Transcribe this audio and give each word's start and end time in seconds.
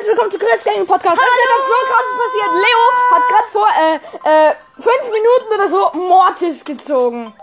herzlich 0.00 0.16
willkommen 0.16 0.32
zu 0.32 0.38
Chris 0.38 0.64
Gaming 0.64 0.86
Podcast. 0.86 1.20
Hallo. 1.20 1.28
Das 1.50 1.60
ist 1.60 1.68
so 1.68 1.74
krasses 1.92 2.14
passiert. 2.16 2.52
Leo 2.64 2.82
hat 3.10 3.22
gerade 3.28 3.48
vor 3.52 3.68
äh, 3.68 4.48
äh, 4.48 4.54
fünf 4.72 5.12
Minuten 5.12 5.54
oder 5.54 5.68
so 5.68 5.98
Mortis 5.98 6.64
gezogen. 6.64 7.34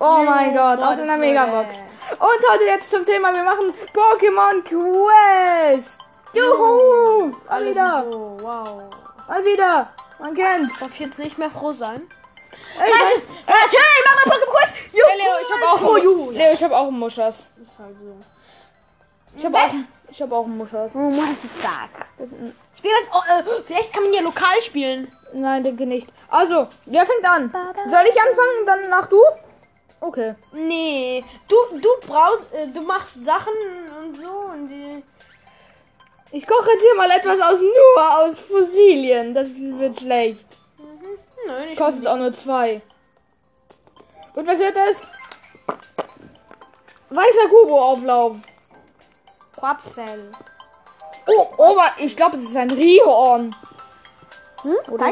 Oh 0.00 0.22
mein 0.24 0.52
Gott, 0.52 0.80
aus 0.80 0.98
einer. 0.98 1.16
Megabox. 1.16 1.76
Und 2.18 2.50
heute 2.50 2.64
jetzt 2.64 2.90
zum 2.90 3.06
Thema, 3.06 3.32
wir 3.32 3.44
machen 3.44 3.72
Pokémon 3.94 4.60
Quest. 4.64 5.98
Juhu! 6.32 7.28
Mal 7.28 7.34
Alles 7.48 7.68
wieder, 7.68 8.04
so, 8.10 8.36
wow. 8.40 8.90
mal 9.28 9.44
wieder. 9.44 9.88
Man 10.18 10.34
kennt's. 10.34 10.80
Darf 10.80 10.92
ich 10.94 11.00
jetzt 11.00 11.18
nicht 11.20 11.38
mehr 11.38 11.50
froh 11.52 11.70
sein? 11.70 12.08
Ey, 12.76 12.90
Nein, 12.90 13.02
was? 13.04 13.22
Natürlich, 13.46 14.04
mach 14.04 14.26
mal 14.26 14.36
Pokémon 14.36 14.50
Quest. 14.50 14.94
Juhu, 14.94 15.08
Hey, 15.10 15.16
Leo, 15.16 15.32
ich 15.42 15.54
hab 15.54 15.84
auch. 15.84 16.32
Leo, 16.32 16.52
ich 16.54 16.64
habe 16.64 16.76
auch 16.76 16.88
einen 16.88 16.98
Muschas. 16.98 17.36
Ist 17.62 17.78
halt 17.78 17.94
so. 17.94 18.16
Ich 19.36 19.44
habe 19.44 19.56
auch, 19.56 19.70
ich 20.10 20.22
habe 20.22 20.36
auch 20.36 20.44
einen 20.44 20.58
Muschas. 20.58 20.90
Oh, 20.94 20.98
Mann, 20.98 21.30
ist 21.30 21.60
stark. 21.60 22.06
Spiel 22.76 22.90
was, 22.90 23.14
oh, 23.14 23.50
äh, 23.50 23.62
vielleicht 23.64 23.92
kann 23.92 24.04
man 24.04 24.12
ja 24.12 24.22
lokal 24.22 24.60
spielen. 24.62 25.08
Nein, 25.32 25.62
denke 25.62 25.86
nicht. 25.86 26.08
Also, 26.28 26.66
wer 26.86 27.06
fängt 27.06 27.24
an? 27.24 27.50
Soll 27.50 28.04
ich 28.10 28.20
anfangen, 28.20 28.66
dann 28.66 28.90
nach 28.90 29.06
du? 29.06 29.20
Okay. 30.00 30.34
Nee, 30.52 31.22
du, 31.46 31.78
du 31.78 31.88
brauchst, 32.06 32.52
äh, 32.54 32.66
du 32.68 32.80
machst 32.82 33.22
Sachen 33.24 33.52
und 34.02 34.16
so 34.16 34.30
und 34.52 34.66
die. 34.66 35.02
Ich 36.32 36.46
koche 36.46 36.70
jetzt 36.70 36.82
hier 36.82 36.94
mal 36.94 37.10
etwas 37.10 37.40
aus 37.40 37.58
nur 37.60 38.18
aus 38.18 38.38
Fossilien. 38.38 39.34
Das 39.34 39.48
wird 39.54 40.00
schlecht. 40.00 40.46
Nein, 41.46 41.68
ich 41.72 41.78
Kostet 41.78 42.06
auch 42.06 42.16
nur 42.16 42.34
zwei. 42.34 42.80
Und 44.34 44.46
was 44.46 44.58
wird 44.58 44.76
es? 44.90 45.06
Weißer 47.10 47.48
Kubo-Auflauf. 47.50 48.36
Quapfell. 49.60 50.30
Oh, 51.28 51.46
oh, 51.58 51.76
ich 51.98 52.16
glaube, 52.16 52.36
es 52.38 52.44
ist 52.44 52.56
ein 52.56 52.70
Rihorn. 52.70 53.54
Hm? 54.62 54.76
Oder? 54.90 55.08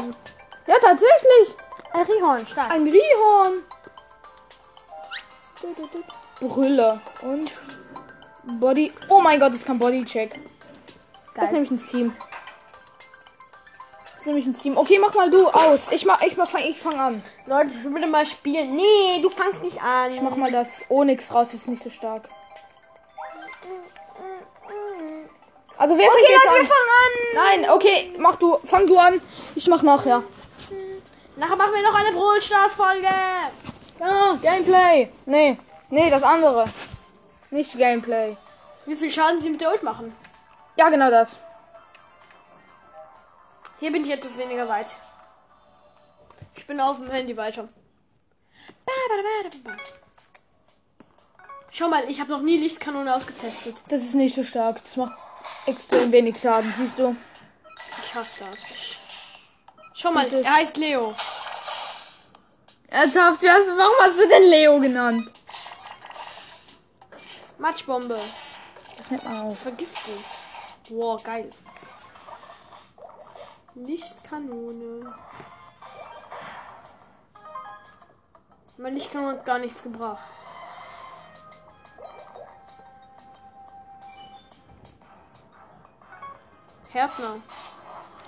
Ja, 0.67 0.75
tatsächlich. 0.81 1.57
Ein 1.93 2.03
Rihorn, 2.03 2.47
stark. 2.47 2.71
Ein 2.71 2.83
Rihorn. 2.83 3.63
Brille. 6.41 7.01
Und 7.23 7.51
Body. 8.59 8.91
Oh 9.11 9.21
mein 9.21 9.39
Gott, 9.39 9.53
das 9.53 9.65
kann 9.65 9.79
Bodycheck. 9.79 10.41
Das 11.35 11.53
nehme 11.53 11.65
ich 11.65 11.71
ins 11.71 11.87
Team. 11.87 12.15
Das 14.17 14.27
nehme 14.27 14.39
ich 14.39 14.47
ins 14.47 14.63
Team. 14.63 14.77
Okay, 14.77 14.99
mach 14.99 15.15
mal 15.15 15.31
du 15.31 15.47
aus. 15.49 15.89
Ich 15.91 16.07
mach, 16.07 16.21
ich 16.23 16.37
mach, 16.37 16.53
ich 16.55 16.81
fang 16.81 16.99
an. 16.99 17.23
Leute, 17.47 17.69
ich 17.69 17.85
will 17.85 18.07
mal 18.07 18.27
spielen. 18.27 18.75
Nee, 18.75 19.21
du 19.23 19.29
fangst 19.29 19.63
nicht 19.63 19.83
an. 19.83 20.11
Ich 20.13 20.23
mach 20.23 20.37
mal 20.37 20.51
das 20.51 20.69
Onyx 20.89 21.33
raus, 21.33 21.49
das 21.53 21.61
ist 21.61 21.69
nicht 21.69 21.83
so 21.83 21.91
stark. 21.91 22.29
Also 25.79 25.97
wer 25.97 26.11
fängt 26.11 26.25
Okay, 26.25 26.33
jetzt 26.33 26.45
Leute, 26.45 26.57
wir 26.57 26.61
an? 26.61 26.67
fangen 26.67 26.91
an. 27.05 27.61
Nein, 27.63 27.71
okay, 27.71 28.13
mach 28.19 28.37
du. 28.37 28.59
Fang 28.65 28.87
du 28.87 28.99
an. 28.99 29.21
Ich 29.55 29.67
mach 29.69 29.83
nachher. 29.83 30.23
Nachher 31.37 31.57
machen 31.57 31.73
wir 31.73 31.83
noch 31.83 31.95
eine 31.99 32.13
Brawl 32.13 32.43
Stars 32.43 32.73
Folge. 32.73 33.07
Ja, 34.01 34.35
Gameplay. 34.43 35.13
Nee, 35.27 35.59
nee, 35.91 36.11
das 36.11 36.23
andere. 36.23 36.65
Nicht 37.51 37.77
Gameplay. 37.79 38.37
Wie 38.87 38.97
viel 38.97 39.11
Schaden 39.13 39.41
sie 39.41 39.51
mit 39.51 39.61
der 39.61 39.71
Ult 39.71 39.83
machen. 39.83 40.13
Ja, 40.77 40.89
genau 40.89 41.11
das. 41.11 41.37
Hier 43.81 43.93
bin 43.93 44.05
ich 44.05 44.13
etwas 44.13 44.37
weniger 44.37 44.69
weit. 44.69 44.87
Ich 46.57 46.67
bin 46.67 46.81
auf 46.81 46.97
dem 46.97 47.09
Handy 47.11 47.37
weiter. 47.37 47.69
Schau 51.71 51.89
mal, 51.89 52.03
ich 52.09 52.21
habe 52.21 52.33
noch 52.33 52.41
nie 52.41 52.57
Lichtkanone 52.59 53.15
ausgetestet. 53.15 53.77
Das 53.89 54.03
ist 54.03 54.15
nicht 54.15 54.35
so 54.35 54.43
stark. 54.43 54.83
Das 54.83 54.97
macht 54.97 55.13
extrem 55.69 56.11
wenig 56.13 56.39
Schaden, 56.41 56.73
siehst 56.77 56.99
du. 56.99 57.15
Ich 58.03 58.15
hasse 58.15 58.41
das. 58.45 58.59
Schau 59.95 60.11
mal, 60.13 60.27
er 60.33 60.55
heißt 60.55 60.77
Leo. 60.77 61.15
Ernsthaft, 62.89 63.43
wie 63.43 63.51
hast- 63.51 63.77
warum 63.77 63.95
hast 64.01 64.19
du 64.19 64.29
denn 64.29 64.43
Leo 64.45 64.79
genannt? 64.81 65.31
Matschbombe. 67.59 68.19
Das 68.97 69.11
nennt 69.11 69.25
man 69.25 69.47
Das 69.49 69.59
auch. 69.59 69.63
vergiftet. 69.63 70.25
Wow, 70.91 71.23
geil. 71.23 71.51
Lichtkanone. 73.75 75.15
Meine 78.79 78.95
Lichtkanone 78.95 79.39
hat 79.39 79.45
gar 79.45 79.59
nichts 79.59 79.83
gebracht. 79.83 80.38
Härtner. 86.93 87.37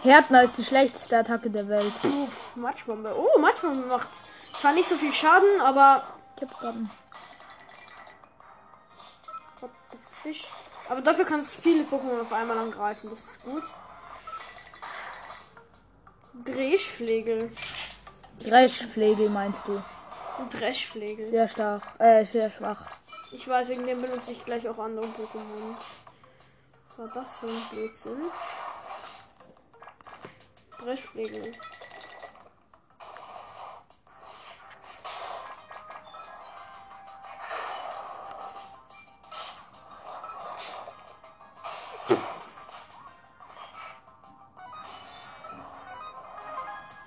Härtner 0.02 0.42
ist 0.42 0.58
die 0.58 0.64
schlechteste 0.64 1.18
Attacke 1.18 1.50
der 1.50 1.68
Welt. 1.68 1.92
Uff, 2.04 2.56
Matschbombe. 2.56 3.14
Oh, 3.16 3.38
Matschbombe 3.38 3.86
macht 3.86 4.08
zwar 4.52 4.72
nicht 4.72 4.88
so 4.88 4.96
viel 4.96 5.12
Schaden, 5.12 5.60
aber. 5.60 6.02
Ich 6.36 6.42
hab 6.42 6.74
What 9.60 9.70
the 9.90 9.98
fish? 10.22 10.46
Aber 10.88 11.00
dafür 11.02 11.24
kannst 11.24 11.58
du 11.58 11.62
viele 11.62 11.84
Pokémon 11.84 12.20
auf 12.20 12.32
einmal 12.32 12.58
angreifen. 12.58 13.08
Das 13.10 13.20
ist 13.20 13.44
gut. 13.44 13.62
Drehschflegel. 16.44 17.52
Dreschflegel 18.42 19.28
meinst 19.28 19.68
du? 19.68 19.82
Dreschflegel. 20.50 21.26
Sehr 21.26 21.48
stark. 21.48 21.82
Äh, 21.98 22.24
sehr 22.24 22.50
schwach. 22.50 22.80
Ich 23.32 23.46
weiß, 23.46 23.68
wegen 23.68 23.86
dem 23.86 24.00
benutze 24.00 24.32
ich 24.32 24.44
gleich 24.44 24.68
auch 24.68 24.78
andere 24.78 25.04
Pokémon. 25.04 25.76
Was 27.00 27.14
war 27.14 27.22
das 27.22 27.36
für 27.38 27.46
ein 27.46 27.68
Blödsinn? 27.70 28.30
Dreschflegel. 30.80 31.52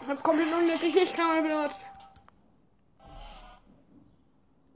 Ich 0.02 0.08
hab 0.10 0.22
komplett 0.24 0.48
unnötig 0.54 0.94
Lichtkanone 0.96 1.42
benutzt. 1.44 1.80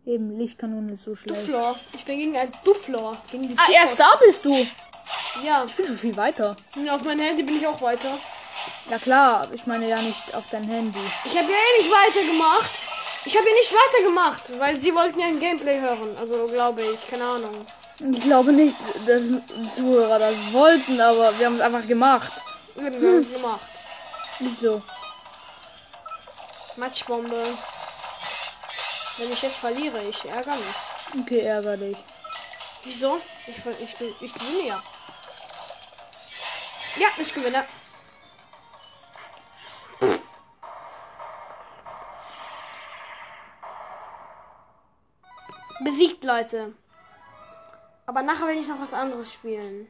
Eben, 0.05 0.37
Lichtkanone 0.37 0.93
ist 0.93 1.03
so 1.03 1.15
schlecht. 1.15 1.41
Duffler. 1.41 1.75
Ich 1.93 2.05
bin 2.05 2.17
gegen 2.17 2.37
ein 2.37 2.49
Duffler. 2.63 3.11
Gegen 3.29 3.43
die 3.49 3.55
Ah, 3.57 3.65
Duffler. 3.65 3.75
erst 3.75 3.99
da 3.99 4.15
bist 4.25 4.45
du. 4.45 4.53
Ja. 5.43 5.63
Ich 5.65 5.75
bin 5.75 5.85
schon 5.85 5.97
viel 5.97 6.17
weiter. 6.17 6.55
Und 6.75 6.89
auf 6.89 7.01
mein 7.03 7.19
Handy 7.19 7.43
bin 7.43 7.57
ich 7.57 7.67
auch 7.67 7.81
weiter. 7.81 8.09
Ja 8.89 8.97
klar, 8.97 9.41
aber 9.43 9.53
ich 9.53 9.65
meine 9.65 9.87
ja 9.87 9.99
nicht 10.01 10.33
auf 10.33 10.45
dein 10.51 10.63
Handy. 10.63 10.99
Ich 11.25 11.37
habe 11.37 11.47
ja 11.51 11.57
eh 11.57 11.81
nicht 11.81 11.91
weitergemacht. 11.91 12.69
Ich 13.25 13.35
habe 13.37 13.47
ja 13.47 13.53
nicht 13.55 13.73
weitergemacht, 13.73 14.59
weil 14.59 14.79
sie 14.79 14.95
wollten 14.95 15.19
ja 15.19 15.27
ein 15.27 15.39
Gameplay 15.39 15.79
hören. 15.79 16.15
Also 16.19 16.47
glaube 16.47 16.81
ich, 16.81 17.07
keine 17.07 17.25
Ahnung. 17.25 17.65
Ich 17.99 18.21
glaube 18.21 18.53
nicht, 18.53 18.75
dass 19.05 19.21
Zuhörer 19.75 20.19
das 20.19 20.35
wollten, 20.53 20.99
aber 21.01 21.37
wir 21.37 21.45
haben 21.47 21.55
es 21.55 21.61
einfach 21.61 21.85
gemacht. 21.87 22.31
Haben 22.77 23.01
wir 23.01 23.19
nicht 23.19 23.33
gemacht. 23.41 23.59
Wieso? 24.39 24.81
Matschbombe. 26.77 27.43
Wenn 29.17 29.31
ich 29.31 29.41
jetzt 29.41 29.57
verliere, 29.57 30.01
ich 30.03 30.25
ärgere 30.29 30.55
mich. 30.55 31.21
Okay, 31.23 31.39
ärger 31.39 31.75
dich. 31.77 31.97
Wieso? 32.83 33.19
Ich, 33.47 33.55
ich, 33.57 33.95
bin- 33.97 34.13
ich 34.21 34.33
gewinne 34.33 34.67
ja. 34.67 34.83
Ja, 36.99 37.07
ich 37.17 37.33
gewinne. 37.33 37.63
Besiegt, 45.79 46.23
Leute. 46.23 46.73
Aber 48.07 48.21
nachher 48.23 48.47
will 48.47 48.59
ich 48.59 48.67
noch 48.67 48.81
was 48.81 48.93
anderes 48.93 49.31
spielen. 49.31 49.87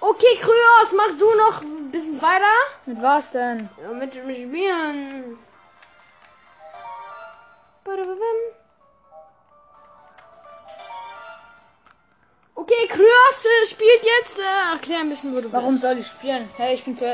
Okay, 0.00 0.36
Kryos, 0.40 0.92
mach 0.96 1.18
du 1.18 1.34
noch 1.34 1.62
ein 1.62 1.90
bisschen 1.90 2.20
weiter. 2.20 2.57
Mit 2.88 3.02
was 3.02 3.32
denn? 3.32 3.68
Ja, 3.82 3.92
mit 3.92 4.14
dem 4.14 4.34
Spielen. 4.34 5.36
Okay, 12.54 12.86
Kryos 12.88 13.44
äh, 13.44 13.66
spielt 13.66 14.02
jetzt. 14.02 14.38
Äh, 14.38 14.72
erklär 14.72 15.00
ein 15.00 15.10
bisschen, 15.10 15.36
wo 15.36 15.40
du 15.42 15.52
Warum 15.52 15.78
soll 15.78 15.98
ich 15.98 16.06
spielen? 16.06 16.48
Hey, 16.56 16.76
ich 16.76 16.84
bin 16.84 16.96
zu. 16.96 17.04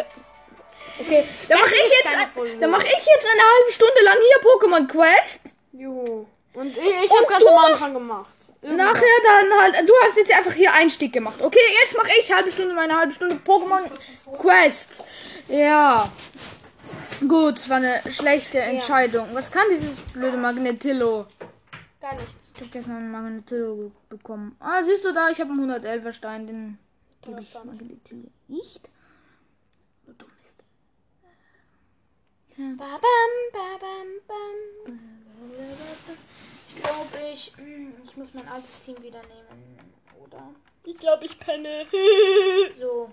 Okay, 1.00 1.26
dann 1.48 1.58
mache 1.58 1.74
ich 1.74 1.90
jetzt, 1.90 2.06
ein- 2.06 2.60
dann 2.60 2.70
mache 2.70 2.86
ich 2.86 3.06
jetzt 3.06 3.26
eine 3.26 3.42
halbe 3.42 3.72
Stunde 3.72 4.00
lang 4.04 4.16
hier 4.28 4.40
Pokémon 4.48 4.86
Quest. 4.86 5.42
bist. 5.42 5.54
Juhu. 5.72 6.26
Und 6.54 6.76
ich, 6.76 7.04
ich 7.04 7.10
habe 7.16 7.26
ganz 7.26 7.42
du 7.42 7.48
am 7.48 7.64
Anfang 7.64 7.94
gemacht. 7.94 8.34
Nachher 8.64 9.20
dann 9.22 9.60
halt, 9.60 9.88
du 9.88 9.92
hast 10.02 10.16
jetzt 10.16 10.32
einfach 10.32 10.54
hier 10.54 10.72
Einstieg 10.72 11.12
gemacht. 11.12 11.40
Okay, 11.42 11.60
jetzt 11.82 11.96
mache 11.96 12.10
ich 12.18 12.32
halbe 12.32 12.50
Stunde 12.50 12.74
meine 12.74 12.96
halbe 12.96 13.12
Stunde 13.12 13.34
Pokémon 13.44 13.82
Quest. 14.38 15.04
Ja. 15.48 16.10
Gut, 17.28 17.58
es 17.58 17.68
war 17.68 17.76
eine 17.76 18.00
schlechte 18.10 18.60
Entscheidung. 18.60 19.28
Was 19.34 19.50
kann 19.50 19.64
dieses 19.70 20.00
blöde 20.12 20.38
Magnetillo? 20.38 21.26
Gar 22.00 22.14
nichts. 22.14 22.52
Ich 22.54 22.62
hab 22.62 22.70
gestern 22.70 22.96
einen 22.96 23.10
Magnetillo 23.10 23.92
bekommen. 24.08 24.56
Ah, 24.60 24.82
siehst 24.82 25.04
du 25.04 25.12
da, 25.12 25.28
ich 25.28 25.40
habe 25.40 25.50
einen 25.50 25.70
111er 25.70 26.12
Stein, 26.12 26.46
den 26.46 26.78
gebe 27.20 27.40
ich. 27.40 27.52
Magnetillo 27.52 28.30
nicht. 28.48 28.88
Du 30.06 30.12
dumm 30.14 30.30
Mist. 30.42 30.60
Ba-bam, 32.56 33.32
ba-bam, 33.52 34.08
bam. 34.26 34.56
Ich 36.74 36.82
glaube, 36.82 37.18
ich, 37.32 37.56
hm, 37.56 37.94
ich 38.04 38.16
muss 38.16 38.34
mein 38.34 38.48
altes 38.48 38.84
Team 38.84 39.00
wieder 39.02 39.22
nehmen, 39.22 39.78
oder? 40.24 40.50
Ich 40.84 40.96
glaube, 40.96 41.24
ich 41.24 41.38
penne. 41.38 41.86
So, 42.80 43.12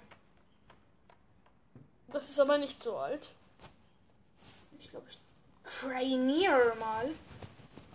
Das 2.12 2.30
ist 2.30 2.40
aber 2.40 2.58
nicht 2.58 2.82
so 2.82 2.98
alt. 2.98 3.30
ich 4.80 4.90
glaube, 4.90 5.08
ich 5.10 5.18
trainiere 5.64 6.76
mal. 6.80 7.10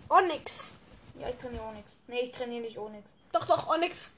Onyx. 0.09 0.73
Ja, 1.19 1.29
ich 1.29 1.35
trainiere 1.35 1.63
Onyx. 1.65 1.87
Nee, 2.07 2.19
ich 2.21 2.31
trainiere 2.31 2.61
nicht 2.63 2.77
Onyx. 2.77 3.05
Doch, 3.33 3.45
doch, 3.45 3.67
Onyx. 3.69 4.13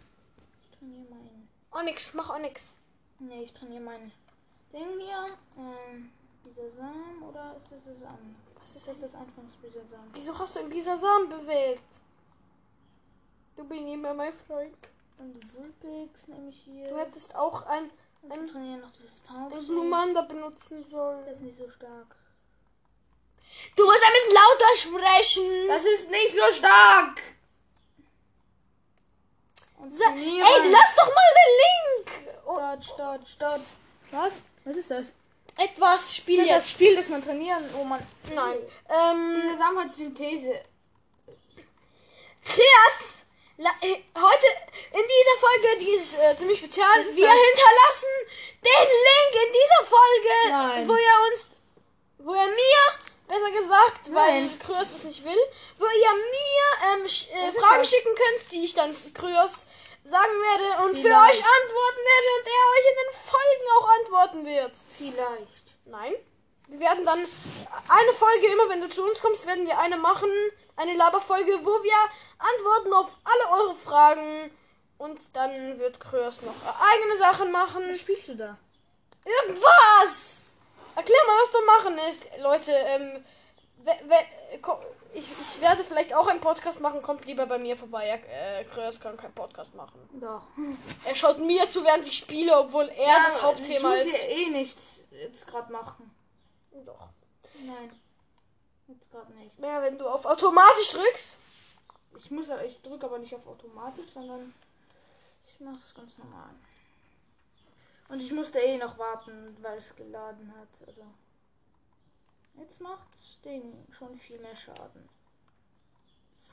Ich 0.72 0.78
trainiere 0.78 1.10
meinen. 1.10 1.50
Onyx, 1.72 2.14
mach 2.14 2.30
Onyx. 2.30 2.74
Nee, 3.20 3.44
ich 3.44 3.54
trainiere 3.54 3.84
meinen 3.84 4.12
Ding 4.72 5.00
hier. 5.00 5.26
Ähm, 5.58 6.12
dieser 6.46 6.70
Samen 6.78 7.24
oder 7.24 7.56
ist 7.58 7.72
das 7.72 8.00
Samen? 8.00 8.36
Was 8.62 8.76
ist 8.76 8.88
jetzt 8.88 9.04
das 9.04 9.16
Anfangsbisasam? 9.16 10.10
Wieso 10.14 10.38
hast 10.38 10.56
du 10.56 10.60
in 10.60 10.70
Bisasam 10.70 11.30
bewegt? 11.30 11.96
Du 13.56 13.64
bin 13.64 13.88
immer 13.88 14.14
mein 14.14 14.34
Freund. 14.48 14.78
Und 15.18 15.54
Vulpix 15.54 16.28
nehme 16.28 16.50
ich 16.50 16.62
hier. 16.64 16.90
Du 16.90 16.98
hättest 16.98 17.36
auch 17.36 17.66
ein, 17.66 17.90
Und 18.22 18.30
wir 18.30 18.48
trainieren 18.48 18.82
noch 18.82 18.92
dieses 18.92 19.20
ein 19.22 19.36
Taubschild. 19.36 19.68
Blumanda 19.68 20.22
benutzen 20.22 20.86
sollen. 20.90 21.26
Das 21.26 21.36
ist 21.36 21.42
nicht 21.42 21.58
so 21.58 21.70
stark. 21.70 22.16
Du 23.76 23.84
musst 23.86 24.04
ein 24.04 24.14
bisschen 24.14 24.34
lauter 24.34 24.76
sprechen. 24.78 25.68
Das 25.68 25.84
ist 25.84 26.10
nicht 26.10 26.34
so 26.36 26.52
stark! 26.52 27.22
Ey, 29.82 30.72
lass 30.72 30.96
doch 30.96 31.08
mal 31.08 31.34
den 31.40 31.54
Link. 31.64 32.30
Oh, 32.46 32.58
Dodge, 32.58 32.94
dodge, 32.98 33.32
dodge. 33.40 33.64
Was? 34.12 34.42
Was 34.66 34.76
ist 34.76 34.92
das? 34.92 35.14
Etwas 35.58 36.16
Spiel 36.16 36.40
Ist 36.40 36.50
das 36.50 36.56
jetzt. 36.56 36.66
das 36.66 36.72
Spiel, 36.72 36.96
das 36.96 37.10
man 37.10 37.24
trainieren, 37.24 37.64
wo 37.74 37.84
man. 37.84 38.00
Nein. 38.34 38.58
Ähm, 38.90 39.42
Der 39.50 39.58
Samen 39.58 39.80
hat 39.90 39.96
Synthese. 39.96 40.62
Kreas, 42.46 43.26
la, 43.58 43.70
äh, 43.82 43.96
heute 44.16 44.48
in 44.94 45.04
dieser 45.04 45.40
Folge, 45.40 45.80
die 45.80 45.90
ist 45.92 46.18
äh, 46.18 46.36
ziemlich 46.38 46.60
spezial, 46.60 47.00
ist 47.02 47.16
wir 47.16 47.30
hinterlassen 47.30 48.14
den 48.64 48.88
Link 48.88 49.46
in 49.46 49.54
dieser 49.54 49.86
Folge, 49.86 50.52
Nein. 50.52 50.88
wo 50.88 50.94
ihr 50.94 51.32
uns, 51.32 51.48
wo 52.20 52.34
ihr 52.34 52.48
mir, 52.48 53.28
besser 53.28 53.52
gesagt, 53.52 54.14
weil 54.14 54.46
Nein. 54.46 54.60
Kryos 54.60 54.94
es 54.94 55.04
nicht 55.04 55.24
will, 55.24 55.38
wo 55.78 55.86
ihr 55.86 56.14
mir 56.14 57.02
ähm, 57.04 57.08
sch, 57.10 57.28
äh, 57.32 57.52
Fragen 57.60 57.86
schicken 57.86 58.16
könnt, 58.16 58.52
die 58.52 58.64
ich 58.66 58.74
dann 58.74 58.96
Kryos 59.14 59.68
sagen 60.10 60.36
werde 60.42 60.84
und 60.84 60.96
für 60.96 61.02
Vielleicht. 61.02 61.34
euch 61.34 61.44
antworten 61.62 62.04
werde 62.12 62.30
und 62.38 62.46
er 62.48 62.66
euch 62.76 62.86
in 62.90 62.98
den 63.02 63.12
Folgen 63.30 63.66
auch 63.78 63.88
antworten 64.00 64.46
wird. 64.46 64.74
Vielleicht. 64.98 65.66
Nein. 65.86 66.14
Wir 66.68 66.80
werden 66.80 67.06
dann 67.06 67.20
eine 67.20 68.14
Folge, 68.14 68.48
immer 68.48 68.70
wenn 68.70 68.82
du 68.82 68.90
zu 68.90 69.04
uns 69.04 69.20
kommst, 69.22 69.48
werden 69.48 69.66
wir 69.66 69.80
eine 69.80 69.98
machen. 69.98 70.30
Eine 70.76 70.96
Laberfolge, 70.96 71.60
wo 71.64 71.84
wir 71.84 72.00
antworten 72.38 72.94
auf 72.94 73.16
alle 73.24 73.62
eure 73.62 73.76
Fragen. 73.76 74.52
Und 74.98 75.20
dann 75.34 75.80
wird 75.80 76.00
Kröers 76.00 76.42
noch 76.42 76.56
eigene 76.94 77.18
Sachen 77.18 77.52
machen. 77.52 77.84
Was 77.90 78.00
spielst 78.00 78.28
du 78.30 78.36
da? 78.36 78.58
Irgendwas! 79.26 80.50
Erklär 80.96 81.20
mal, 81.28 81.42
was 81.42 81.52
da 81.52 81.62
machen 81.62 81.98
ist. 82.10 82.26
Leute, 82.40 82.72
ähm, 82.72 83.26
ich, 85.14 85.24
ich 85.24 85.62
werde 85.62 85.84
vielleicht 85.84 86.14
auch 86.14 86.28
einen 86.28 86.42
Podcast 86.42 86.80
machen. 86.82 87.02
Kommt 87.02 87.26
lieber 87.26 87.46
bei 87.46 87.58
mir 87.58 87.76
vorbei. 87.76 88.22
Äh, 88.30 88.64
Kröers 88.66 89.00
kann 89.00 89.18
keinen 89.18 89.34
Podcast 89.34 89.74
machen. 89.76 90.08
Doch. 90.14 90.44
Er 91.06 91.16
schaut 91.16 91.40
mir 91.40 91.68
zu, 91.68 91.84
während 91.84 92.08
ich 92.08 92.18
spiele, 92.18 92.58
obwohl 92.58 92.88
er 92.90 93.24
das 93.26 93.42
Hauptthema 93.42 93.96
ich 93.96 94.06
muss 94.06 94.14
ist. 94.14 94.18
ja 94.18 94.30
eh 94.30 94.50
nichts 94.50 95.04
jetzt 95.12 95.48
gerade 95.48 95.72
machen. 95.72 96.14
Doch. 96.86 97.10
Nein. 97.66 98.00
Jetzt 98.88 99.12
gerade 99.12 99.32
nicht. 99.34 99.58
Ja, 99.60 99.82
wenn 99.82 99.98
du 99.98 100.08
auf 100.08 100.26
automatisch 100.26 100.92
drückst. 100.92 101.36
Ich 102.18 102.32
muss 102.32 102.48
ja, 102.48 102.60
ich 102.62 102.82
drücke 102.82 103.06
aber 103.06 103.20
nicht 103.20 103.34
auf 103.36 103.48
automatisch, 103.48 104.12
sondern 104.14 104.54
ich 105.46 105.60
mache 105.60 105.80
es 105.88 105.94
ganz 105.94 106.18
normal. 106.18 106.50
Und 108.10 108.20
ich 108.20 108.32
musste 108.32 108.60
eh 108.60 108.78
noch 108.78 108.98
warten, 108.98 109.56
weil 109.62 109.78
es 109.78 109.96
geladen 109.96 110.54
hat. 110.58 110.88
Also 110.88 111.04
jetzt 112.60 112.82
macht 112.82 113.08
das 113.14 113.42
Ding 113.44 113.88
schon 113.98 114.16
viel 114.18 114.40
mehr 114.40 114.56
Schaden. 114.56 115.10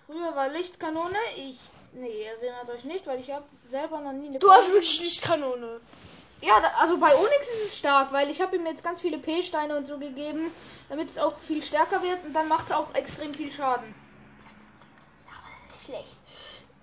Früher 0.07 0.37
war 0.37 0.49
Lichtkanone, 0.49 1.19
ich 1.37 1.59
nee, 1.93 2.23
erinnert 2.23 2.71
euch 2.71 2.85
nicht, 2.85 3.07
weil 3.07 3.19
ich 3.19 3.31
habe 3.31 3.45
selber 3.67 4.01
noch 4.01 4.13
nie 4.13 4.29
eine 4.29 4.39
Du 4.39 4.51
hast 4.51 4.69
wirklich 4.71 5.01
Lichtkanone. 5.01 5.81
Ja, 6.43 6.61
da, 6.61 6.69
also 6.81 6.99
bei 6.99 7.15
Onyx 7.15 7.49
ist 7.49 7.65
es 7.65 7.79
stark, 7.79 8.13
weil 8.13 8.31
ich 8.31 8.41
habe 8.41 8.57
ihm 8.57 8.67
jetzt 8.67 8.85
ganz 8.85 9.01
viele 9.01 9.19
P-Steine 9.19 9.77
und 9.77 9.87
so 9.87 9.99
gegeben, 9.99 10.51
damit 10.89 11.11
es 11.11 11.19
auch 11.19 11.37
viel 11.39 11.63
stärker 11.63 12.03
wird 12.03 12.25
und 12.25 12.35
dann 12.35 12.47
macht 12.47 12.67
es 12.67 12.73
auch 12.73 12.95
extrem 12.95 13.35
viel 13.35 13.51
Schaden. 13.51 13.95
Schlecht. 15.85 16.19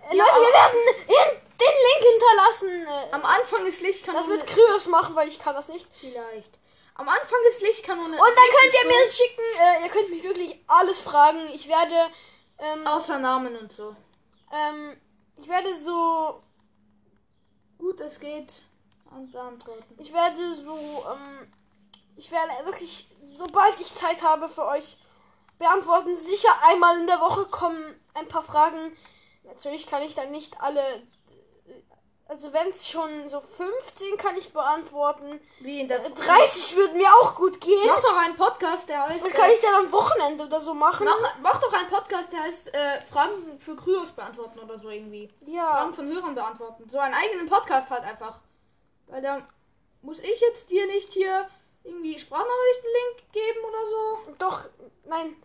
Äh, 0.09 0.15
Leute, 0.15 0.31
wir 0.31 0.53
werden 0.53 1.41
den 1.59 1.75
Link 1.87 2.11
hinterlassen. 2.11 3.09
Äh, 3.09 3.13
Am 3.13 3.23
Anfang 3.23 3.65
ist 3.65 3.81
Lichtkanone. 3.81 4.25
das 4.25 4.27
wird 4.27 4.47
Kryos 4.47 4.87
machen, 4.87 5.15
weil 5.15 5.27
ich 5.27 5.39
kann 5.39 5.55
das 5.55 5.69
nicht. 5.69 5.87
vielleicht. 5.99 6.57
Am 6.95 7.07
Anfang 7.09 7.39
ist 7.49 7.61
Lichtkanone. 7.61 8.15
Und 8.15 8.19
dann 8.19 8.59
könnt 8.59 8.73
ihr 8.81 8.87
mir 8.87 9.03
es 9.03 9.17
schicken. 9.17 9.41
Äh, 9.59 9.83
ihr 9.85 9.89
könnt 9.89 10.09
mich 10.09 10.23
wirklich 10.23 10.59
alles 10.67 10.99
fragen. 10.99 11.47
Ich 11.53 11.67
werde, 11.67 11.95
ähm, 12.59 12.85
Außer 12.85 13.19
Namen 13.19 13.55
und 13.57 13.71
so. 13.71 13.95
ähm, 14.51 14.95
ich 15.37 15.47
werde 15.47 15.75
so, 15.75 16.43
Gut, 17.77 17.99
es 18.01 18.19
geht. 18.19 18.53
Und 19.11 19.31
beantworten. 19.31 19.95
ich 19.99 20.13
werde 20.13 20.55
so, 20.55 20.73
ähm, 21.11 21.51
ich 22.15 22.31
werde 22.31 22.65
wirklich, 22.65 23.07
sobald 23.35 23.79
ich 23.79 23.93
Zeit 23.93 24.23
habe 24.23 24.49
für 24.49 24.65
euch 24.65 24.97
beantworten, 25.59 26.15
sicher 26.15 26.49
einmal 26.63 26.99
in 26.99 27.07
der 27.07 27.19
Woche 27.19 27.45
kommen 27.45 27.99
ein 28.13 28.27
paar 28.27 28.43
Fragen. 28.43 28.95
Natürlich 29.43 29.85
kann 29.87 30.01
ich 30.01 30.15
dann 30.15 30.31
nicht 30.31 30.59
alle, 30.61 30.81
also 32.33 32.51
wenn 32.51 32.69
es 32.69 32.89
schon 32.89 33.29
so 33.29 33.39
15 33.39 34.17
kann 34.17 34.35
ich 34.35 34.51
beantworten. 34.51 35.39
Wie 35.59 35.81
in 35.81 35.87
der. 35.87 35.99
30 35.99 36.75
würde 36.75 36.95
mir 36.95 37.07
auch 37.21 37.35
gut 37.35 37.61
gehen. 37.61 37.85
Mach 37.85 38.01
doch 38.01 38.17
einen 38.17 38.35
Podcast, 38.35 38.89
der 38.89 39.07
heißt. 39.07 39.23
Das 39.23 39.33
kann 39.33 39.49
äh, 39.49 39.53
ich 39.53 39.61
dann 39.61 39.85
am 39.85 39.91
Wochenende 39.91 40.43
oder 40.45 40.59
so 40.59 40.73
machen. 40.73 41.05
Mach, 41.05 41.39
mach 41.41 41.61
doch 41.61 41.71
einen 41.71 41.89
Podcast, 41.89 42.33
der 42.33 42.41
heißt 42.41 42.73
äh, 42.73 43.01
Fragen 43.01 43.59
für 43.59 43.75
Kryos 43.75 44.11
beantworten 44.11 44.59
oder 44.59 44.79
so 44.79 44.89
irgendwie. 44.89 45.29
Ja. 45.45 45.73
Fragen 45.73 45.93
von 45.93 46.07
Hörern 46.07 46.33
beantworten. 46.33 46.89
So 46.91 46.97
einen 46.97 47.13
eigenen 47.13 47.47
Podcast 47.47 47.91
halt 47.91 48.03
einfach. 48.03 48.41
Weil 49.07 49.21
da 49.21 49.41
muss 50.01 50.19
ich 50.19 50.41
jetzt 50.41 50.71
dir 50.71 50.87
nicht 50.87 51.13
hier 51.13 51.47
irgendwie 51.83 52.19
Sprachnachrichten-Link 52.19 53.31
geben 53.31 53.59
oder 53.63 53.89
so. 53.89 54.33
Doch, 54.39 54.61
nein. 55.05 55.35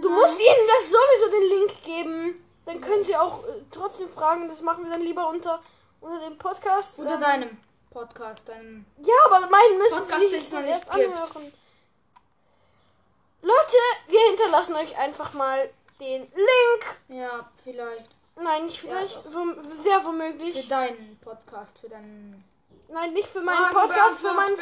Du 0.00 0.08
musst 0.08 0.38
ihnen 0.38 0.68
das 0.68 0.90
sowieso 0.90 1.30
den 1.32 1.48
Link 1.48 1.82
geben. 1.82 2.45
Dann 2.66 2.80
können 2.80 3.02
sie 3.02 3.16
auch 3.16 3.42
äh, 3.44 3.62
trotzdem 3.70 4.08
fragen. 4.10 4.48
Das 4.48 4.60
machen 4.60 4.84
wir 4.84 4.90
dann 4.90 5.00
lieber 5.00 5.28
unter, 5.28 5.62
unter 6.00 6.20
dem 6.20 6.36
Podcast. 6.36 6.98
Unter 7.00 7.14
Ähm, 7.14 7.20
deinem 7.20 7.58
Podcast, 7.90 8.48
deinem. 8.48 8.84
Ja, 9.02 9.14
aber 9.26 9.40
meinen 9.48 9.78
müssen 9.78 9.98
Podcast, 9.98 10.20
sie 10.20 10.28
sich 10.28 10.50
dann 10.50 10.64
nicht 10.64 10.72
erst 10.72 10.90
gibt. 10.90 10.94
anhören. 11.06 11.52
Leute, 13.42 13.76
wir 14.08 14.20
hinterlassen 14.28 14.74
euch 14.74 14.98
einfach 14.98 15.32
mal 15.34 15.70
den 16.00 16.22
Link. 16.22 16.96
Ja, 17.08 17.48
vielleicht. 17.62 18.06
Nein, 18.34 18.66
nicht 18.66 18.82
Ja, 18.82 18.90
vielleicht, 18.98 19.26
doch. 19.26 19.32
wom- 19.32 19.72
sehr 19.72 20.00
Für 20.00 20.06
womöglich. 20.06 20.68
deinen 20.68 21.18
Podcast, 21.22 21.78
für 21.78 21.88
deinen. 21.88 22.44
Nein, 22.88 23.12
nicht 23.12 23.28
für 23.28 23.40
meinen 23.40 23.56
Fragen 23.66 23.74
Podcast, 23.88 24.18
für 24.18 24.32
meinen. 24.32 24.56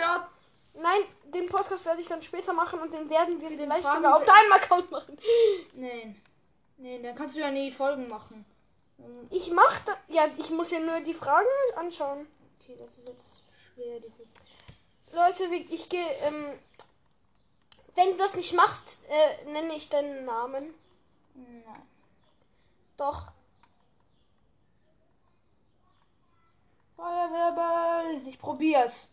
Nein, 0.74 1.00
den 1.24 1.46
Podcast 1.46 1.84
werde 1.84 2.00
ich 2.00 2.08
dann 2.08 2.22
später 2.22 2.52
machen 2.52 2.80
und 2.80 2.92
den 2.92 3.08
werden 3.08 3.40
wir 3.40 3.48
vielleicht 3.48 3.84
sogar 3.90 4.16
auf 4.16 4.24
deinem 4.24 4.52
Account 4.52 4.90
machen. 4.90 5.18
Nee. 5.72 6.14
Nee, 6.84 7.00
dann 7.00 7.14
kannst 7.16 7.34
du 7.34 7.40
ja 7.40 7.50
nie 7.50 7.72
Folgen 7.72 8.08
machen. 8.08 8.44
Ich 9.30 9.50
mach 9.50 9.80
da, 9.86 9.96
ja, 10.08 10.26
ich 10.36 10.50
muss 10.50 10.70
ja 10.70 10.80
nur 10.80 11.00
die 11.00 11.14
Fragen 11.14 11.46
anschauen. 11.76 12.26
Okay, 12.60 12.76
das 12.78 12.88
ist 12.98 13.08
jetzt 13.08 13.42
schwer, 13.56 14.00
dieses. 14.00 14.28
Leute, 15.14 15.44
ich 15.72 15.88
gehe, 15.88 16.06
ähm, 16.24 16.58
wenn 17.94 18.10
du 18.10 18.18
das 18.18 18.34
nicht 18.34 18.52
machst, 18.52 19.02
äh, 19.08 19.50
nenne 19.50 19.74
ich 19.74 19.88
deinen 19.88 20.26
Namen. 20.26 20.74
Nein. 21.32 21.88
Doch. 22.98 23.32
Feuerwerball. 26.96 28.20
Ich 28.26 28.38
probier's. 28.38 29.08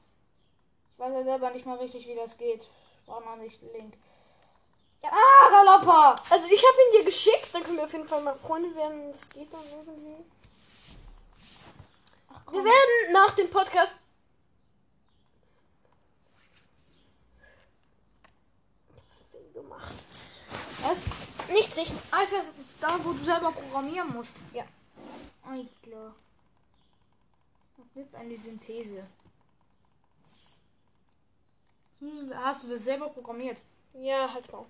Ich 0.92 1.00
weiß 1.00 1.14
ja 1.14 1.24
selber 1.24 1.52
nicht 1.52 1.66
mal 1.66 1.78
richtig, 1.78 2.06
wie 2.06 2.16
das 2.16 2.38
geht. 2.38 2.68
Brauche 3.06 3.24
noch 3.24 3.38
nicht 3.38 3.62
den 3.62 3.94
Link. 5.02 5.14
Ah, 5.14 5.50
Galoppa! 5.50 6.22
Also 6.30 6.48
ich 6.48 6.64
habe 6.64 6.78
ihn 6.78 7.00
dir 7.00 7.06
geschickt, 7.06 7.54
dann 7.54 7.64
können 7.64 7.78
wir 7.78 7.86
auf 7.86 7.94
jeden 7.94 8.08
Fall 8.08 8.22
mal 8.22 8.36
Freunde 8.36 8.76
werden. 8.76 9.12
Das 9.12 9.30
geht 9.30 9.52
dann 9.52 9.62
irgendwie. 9.70 10.26
Wir 12.52 12.64
werden 12.64 13.14
nach 13.14 13.32
dem 13.32 13.50
Podcast. 13.50 13.96
gemacht. 19.54 19.94
Was? 20.82 21.06
Nichts, 21.50 21.76
nichts. 21.76 22.04
Ah, 22.12 22.22
ist 22.22 22.34
das 22.34 22.46
da, 22.80 23.04
wo 23.04 23.14
du 23.14 23.24
selber 23.24 23.52
programmieren 23.52 24.14
musst? 24.14 24.34
Ja. 24.54 24.64
Ah, 25.44 25.58
klar. 25.84 26.14
Was 27.78 27.86
ist 27.88 27.96
jetzt 27.96 28.16
eine 28.16 28.38
Synthese? 28.38 29.04
Hm, 32.00 32.34
Hast 32.36 32.64
du 32.64 32.70
das 32.70 32.84
selber 32.84 33.10
programmiert? 33.10 33.62
Ja, 33.94 34.32
halt's 34.34 34.52
mal. 34.52 34.66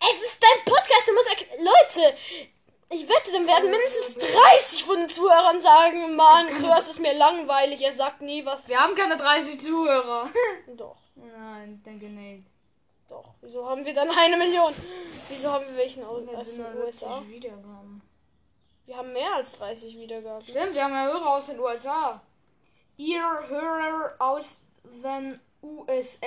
Es 0.00 0.20
ist 0.32 0.42
dein 0.42 0.64
Podcast, 0.64 1.06
du 1.06 1.12
musst. 1.14 1.28
Leute! 1.58 2.16
Ich 2.92 3.08
wette, 3.08 3.30
dann 3.32 3.46
werden 3.46 3.70
mindestens 3.70 4.16
30 4.16 4.84
von 4.84 4.96
den 4.96 5.08
Zuhörern 5.08 5.60
sagen, 5.60 6.16
Mann, 6.16 6.48
Kröers 6.60 6.88
ist 6.90 6.98
mir 6.98 7.12
langweilig, 7.14 7.80
er 7.82 7.92
sagt 7.92 8.20
nie 8.20 8.44
was. 8.44 8.66
Wir 8.66 8.80
haben 8.80 8.96
keine 8.96 9.16
30 9.16 9.60
Zuhörer. 9.60 10.28
Doch, 10.76 10.96
Nein, 11.14 11.80
denke 11.86 12.06
nicht. 12.06 12.44
doch. 13.08 13.34
Wieso 13.42 13.68
haben 13.68 13.84
wir 13.84 13.94
dann 13.94 14.10
eine 14.10 14.36
Million? 14.36 14.74
Wieso 15.28 15.52
haben 15.52 15.66
wir 15.68 15.76
welchen 15.76 16.02
aus 16.02 16.26
Wir 16.26 16.38
aus 16.38 16.46
sind 16.46 16.64
den 16.66 16.74
nur 16.74 16.86
USA? 16.86 17.18
70 17.18 17.30
Wiedergaben. 17.30 18.02
Wir 18.86 18.96
haben 18.96 19.12
mehr 19.12 19.34
als 19.36 19.52
30 19.52 19.96
Wiedergaben. 19.96 20.44
Stimmt, 20.44 20.74
wir 20.74 20.82
haben 20.82 20.92
ja 20.94 21.04
Hörer 21.04 21.36
aus 21.36 21.46
den 21.46 21.60
USA. 21.60 22.20
Ihr 22.96 23.22
Hörer 23.22 24.14
aus 24.18 24.56
den 24.84 25.38
USA. 25.62 26.26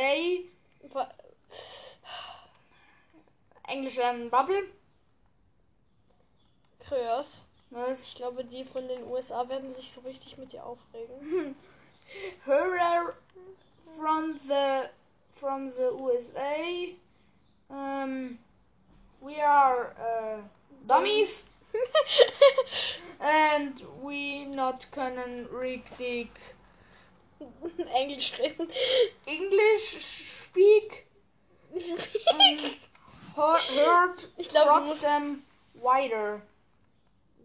Englisch 3.73 3.95
lernen 3.95 4.29
Bubble. 4.29 4.67
Kröers. 6.79 7.45
Was? 7.71 8.03
Ich 8.03 8.15
glaube, 8.15 8.45
die 8.45 8.65
von 8.65 8.87
den 8.87 9.03
USA 9.07 9.49
werden 9.49 9.73
sich 9.73 9.91
so 9.91 10.01
richtig 10.01 10.37
mit 10.37 10.53
dir 10.53 10.63
aufregen. 10.63 11.55
Hörer 12.45 13.15
from 13.97 14.39
the 14.47 14.89
from 15.31 15.71
the 15.71 15.89
USA. 15.91 16.93
Um, 17.67 18.37
we 19.19 19.41
are 19.41 19.95
uh, 19.97 20.41
dummies. 20.87 21.49
and 23.19 23.81
we 24.03 24.45
not 24.45 24.91
können 24.91 25.47
richtig 25.47 26.29
Englisch 27.95 28.37
reden. 28.37 28.67
English 29.25 29.97
speak. 29.99 31.07
Um, 31.73 32.92
heard 33.35 34.27
Ich 34.37 34.51
musst- 34.53 35.01
trotzdem 35.01 35.43
weiter. 35.75 36.41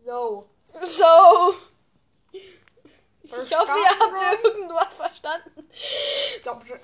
So. 0.05 0.49
So. 0.83 1.55
Ich 2.33 3.33
hoffe, 3.33 3.49
ihr 3.53 3.55
Verstanden? 3.55 4.17
habt 4.17 4.45
irgendwas 4.45 4.93
verstanden. 4.95 5.69
Ich 5.71 6.43
glaube 6.43 6.67
schon. 6.67 6.81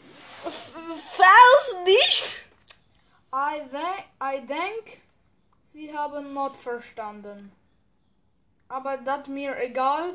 Falls 1.16 1.76
nicht. 1.84 2.44
I, 3.32 3.62
de 3.70 3.80
I 4.23 4.46
denk, 4.46 5.00
sie 5.73 5.96
haben 5.96 6.32
not 6.34 6.54
verstanden. 6.54 7.50
Aber 8.68 8.96
das 8.99 9.26
mir 9.26 9.58
egal, 9.58 10.14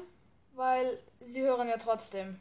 weil 0.54 1.02
sie 1.20 1.42
hören 1.42 1.68
ja 1.68 1.78
trotzdem. 1.78 2.40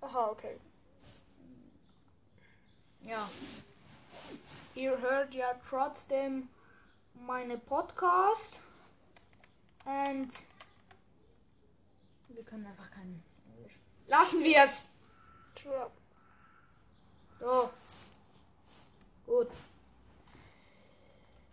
Aha, 0.00 0.28
okay. 0.30 0.58
Ja. 3.04 3.28
Ihr 4.74 4.98
hört 4.98 5.34
ja 5.34 5.54
trotzdem 5.68 6.48
meine 7.12 7.58
Podcast. 7.58 8.60
Und 9.84 10.30
wir 12.28 12.42
können 12.44 12.66
einfach 12.66 12.90
kein 12.90 13.22
Englisch. 13.46 13.78
Lassen 14.06 14.42
wir 14.42 14.62
es. 14.62 14.86
So. 17.38 17.70
Gut. 19.26 19.50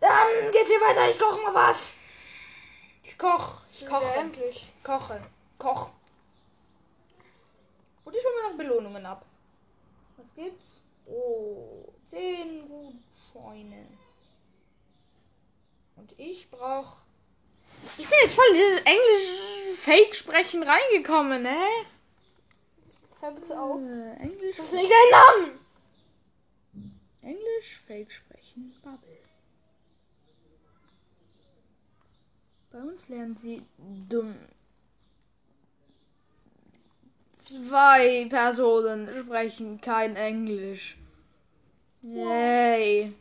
Dann 0.00 0.52
geht's 0.52 0.70
hier 0.70 0.80
weiter. 0.80 1.10
Ich 1.10 1.18
koche 1.18 1.42
mal 1.42 1.54
was. 1.54 1.92
Ich 3.02 3.18
koch. 3.18 3.62
Ich 3.72 3.86
koche. 3.86 4.04
Ja, 4.04 4.20
endlich. 4.22 4.72
Koche. 4.82 5.22
Koch. 5.58 5.92
Und 8.04 8.16
ich 8.16 8.24
hole 8.24 8.34
mir 8.34 8.48
noch 8.48 8.56
Belohnungen 8.56 9.04
ab. 9.04 9.26
Was 10.16 10.34
gibt's? 10.34 10.80
Oh, 11.06 11.92
10 12.06 12.68
Gutscheine. 12.68 13.86
Und 15.96 16.12
ich 16.18 16.50
brauch. 16.50 16.98
Ich 17.98 18.08
bin 18.08 18.18
jetzt 18.22 18.34
voll 18.34 18.44
in 18.50 18.54
dieses 18.54 18.80
englische 18.80 19.76
Fake-Sprechen 19.76 20.62
reingekommen, 20.62 21.42
ne? 21.42 21.56
Hör 23.20 23.30
bitte 23.32 23.60
auf. 23.60 23.80
Äh, 23.80 24.14
Englisch. 24.20 24.56
Das 24.56 24.66
ist 24.66 24.74
nicht 24.74 24.90
dein 24.90 25.10
Name. 25.10 25.58
Englisch, 27.22 27.80
Fake 27.86 28.10
sprechen, 28.10 28.74
Bubble. 28.82 29.18
Bei 32.72 32.78
uns 32.78 33.08
lernen 33.08 33.36
sie 33.36 33.62
dumm. 33.78 34.34
Zwei 37.44 38.26
Personen 38.30 39.08
sprechen 39.24 39.80
kein 39.80 40.14
Englisch. 40.14 40.96
Yay. 42.02 43.12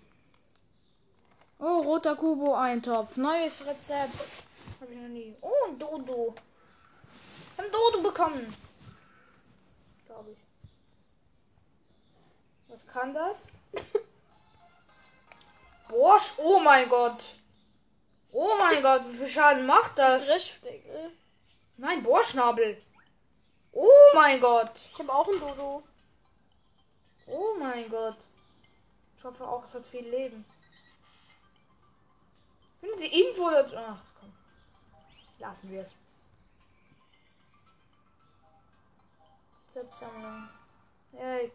Oh, 1.58 1.82
roter 1.82 2.16
Kubo-Eintopf. 2.16 3.18
Neues 3.18 3.66
Rezept. 3.66 4.13
Hab 4.80 4.90
ich 4.92 4.98
noch 4.98 5.08
nie. 5.08 5.36
Oh, 5.42 5.68
ein 5.68 5.80
Dodo. 5.80 6.36
Ein 7.58 7.66
Dodo 7.72 8.10
bekommen. 8.10 8.56
Glaube 10.06 10.32
ich. 10.32 10.38
Was 12.68 12.86
kann 12.86 13.16
das? 13.16 13.51
Borsch, 15.90 16.34
oh 16.38 16.60
mein 16.60 16.88
Gott. 16.90 17.25
Oh 18.32 18.54
mein 18.60 18.84
Gott, 18.84 19.01
wie 19.10 19.18
viel 19.18 19.28
Schaden 19.28 19.66
macht 19.66 19.98
das? 19.98 20.28
Dreschflecke. 20.28 21.12
Nein, 21.78 22.04
Bohrschnabel. 22.04 22.82
Oh 23.72 24.12
mein 24.16 24.40
Gott. 24.40 24.72
Ich 24.75 25.00
habe 25.00 25.13
auch 25.13 25.28
ein 25.28 25.40
Dodo. 25.40 25.84
Oh 27.28 27.56
mein 27.58 27.90
Gott. 27.90 28.18
Ich 29.18 29.24
hoffe 29.24 29.48
auch, 29.48 29.63
es 29.63 29.74
hat 29.74 29.86
viel 29.86 30.08
Leben. 30.08 30.46
Finden 32.80 33.00
Sie 33.00 33.22
Info 33.22 33.50
dazu? 33.50 33.75
Ach, 33.78 34.01
komm. 34.20 34.34
Lassen 35.40 35.70
wir 35.70 35.82
es. 35.82 35.96
Rezeptsammlung. 39.68 40.50
Yay. 41.13 41.51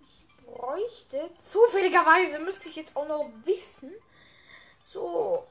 Ich 0.00 0.46
bräuchte, 0.46 1.30
zufälligerweise 1.38 2.38
müsste 2.38 2.68
ich 2.68 2.76
jetzt 2.76 2.96
auch 2.96 3.08
noch 3.08 3.28
wissen, 3.44 3.92
so 4.86 5.46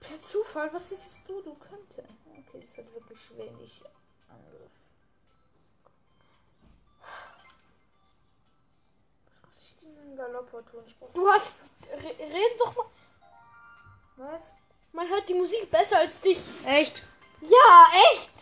per 0.00 0.22
Zufall, 0.22 0.72
was 0.72 0.88
dieses 0.88 1.22
Dodo 1.24 1.54
könnte. 1.54 1.89
Okay, 2.52 2.66
das 2.66 2.78
hat 2.78 2.92
wirklich 2.92 3.38
wenig 3.38 3.82
Angriff. 4.28 4.72
Was 9.26 9.42
muss 9.42 9.54
ich 9.60 9.76
denn 9.80 10.10
in 10.10 10.16
Galopper 10.16 10.64
tun? 10.66 10.82
Ich 10.84 10.96
Du 11.14 11.28
hast. 11.28 11.52
Re 11.92 12.18
red 12.18 12.58
doch 12.58 12.74
mal. 12.74 12.86
Was? 14.16 14.54
Man 14.92 15.08
hört 15.08 15.28
die 15.28 15.34
Musik 15.34 15.70
besser 15.70 15.98
als 15.98 16.20
dich. 16.20 16.38
Echt? 16.66 17.02
Ja, 17.40 17.86
echt. 18.12 18.32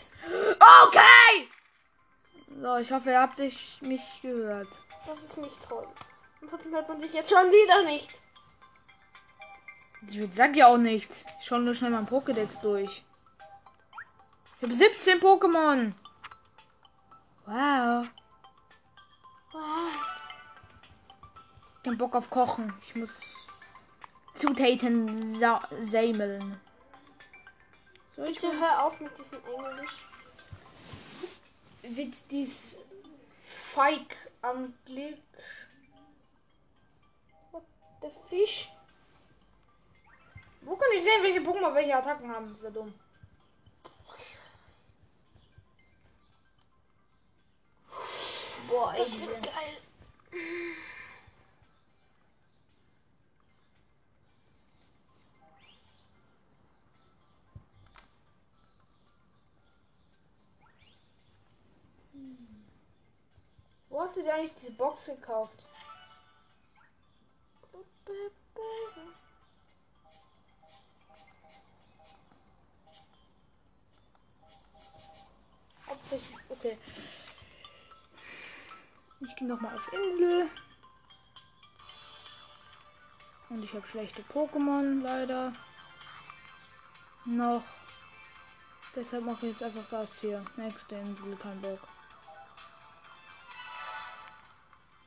Okay! 0.86 1.48
So, 2.60 2.76
ich 2.78 2.90
hoffe, 2.90 3.10
ihr 3.10 3.20
habt 3.20 3.38
dich, 3.38 3.78
mich 3.82 4.22
gehört. 4.22 4.68
Das 5.06 5.22
ist 5.22 5.36
nicht 5.36 5.68
toll. 5.68 5.86
Und 6.40 6.48
trotzdem 6.48 6.72
hört 6.72 6.88
man 6.88 6.98
sich 6.98 7.12
jetzt 7.12 7.28
schon 7.30 7.50
wieder 7.50 7.82
nicht. 7.84 8.10
Ich 10.10 10.34
sag 10.34 10.56
ja 10.56 10.68
auch 10.68 10.78
nichts. 10.78 11.26
Ich 11.38 11.46
schau 11.46 11.58
nur 11.58 11.74
schnell 11.74 11.90
meinen 11.90 12.08
Pokédex 12.08 12.60
durch. 12.62 13.04
Ich 14.58 14.64
habe 14.64 14.74
17 14.74 15.20
Pokémon. 15.20 15.92
Wow. 17.46 18.08
Ich 21.84 21.88
hab 21.88 21.98
Bock 21.98 22.16
auf 22.16 22.28
Kochen. 22.28 22.74
Ich 22.84 22.96
muss 22.96 23.10
Zutaten 24.34 25.38
sa 25.38 25.60
sammeln. 25.80 26.60
Soll 28.16 28.26
ich 28.26 28.40
Bitte 28.40 28.58
hör 28.58 28.84
auf 28.84 28.98
mit 28.98 29.16
diesem 29.16 29.38
Englisch. 29.44 30.04
wird 31.82 32.30
dies 32.32 32.78
Feig 33.46 34.16
anblick? 34.42 35.22
Der 38.02 38.10
Fisch. 38.28 38.70
Wo 40.62 40.74
kann 40.74 40.88
ich 40.96 41.04
sehen, 41.04 41.22
welche 41.22 41.40
Pokémon 41.40 41.72
welche 41.72 41.96
Attacken 41.96 42.28
haben? 42.34 42.52
Ist 42.52 42.74
dumm. 42.74 42.92
Boah, 48.68 48.92
ey, 48.94 48.98
Das 48.98 49.26
wird 49.26 49.42
geil. 49.42 49.76
Wo 63.88 64.02
hast 64.02 64.16
du 64.16 64.22
dir 64.22 64.34
eigentlich 64.34 64.54
diese 64.60 64.72
Box 64.72 65.06
gekauft? 65.06 65.67
Habe 83.78 83.88
schlechte 83.88 84.22
Pokémon, 84.22 85.02
leider. 85.02 85.52
Noch. 87.24 87.62
Deshalb 88.96 89.24
mache 89.24 89.46
ich 89.46 89.52
jetzt 89.52 89.62
einfach 89.62 89.88
das 89.90 90.20
hier. 90.20 90.44
Nächste 90.56 90.96
Insel, 90.96 91.36
kein 91.40 91.60
Bock. 91.60 91.78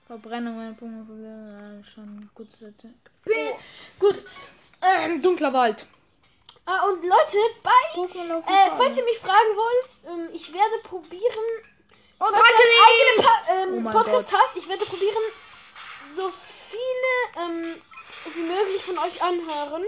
Verbrennung, 0.07 0.55
meine 0.55 0.73
Pokémon-Probleme, 0.73 1.83
schon 1.83 2.29
gut. 2.33 2.51
Seite. 2.51 2.93
Gut. 3.99 4.23
Ähm, 4.81 5.21
dunkler 5.21 5.51
Wald. 5.51 5.85
Ah, 6.65 6.85
und 6.85 7.03
Leute, 7.03 7.37
bei. 7.63 7.83
Pokémon 7.93 8.39
Äh, 8.39 8.71
falls 8.77 8.97
ihr 8.97 9.03
mich 9.03 9.19
fragen 9.19 9.53
wollt, 9.55 9.99
ähm, 10.07 10.29
ich 10.33 10.53
werde 10.53 10.77
probieren. 10.83 11.47
Und 12.19 12.29
falls 12.29 12.59
ihr 12.59 12.65
einen 12.67 12.85
eigenen 12.87 13.25
pa 13.25 13.31
Oh 13.47 13.77
ähm, 13.77 13.83
mein 13.83 13.93
Podcast 13.93 14.31
hast, 14.31 14.57
ich 14.57 14.69
werde 14.69 14.85
probieren, 14.85 15.23
so 16.15 16.31
viele 16.31 17.45
ähm, 17.45 17.81
wie 18.33 18.43
möglich 18.43 18.83
von 18.83 18.97
euch 18.99 19.21
anhören. 19.21 19.83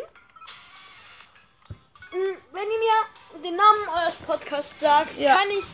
Mm, 2.11 2.35
Wenn 2.51 2.63
ihr 2.71 2.79
mir 2.79 3.41
den 3.43 3.55
Namen 3.55 3.87
eures 3.89 4.15
Podcasts 4.25 4.79
sagt, 4.79 5.17
Ja. 5.17 5.35
kann 5.35 5.49
ich 5.49 5.65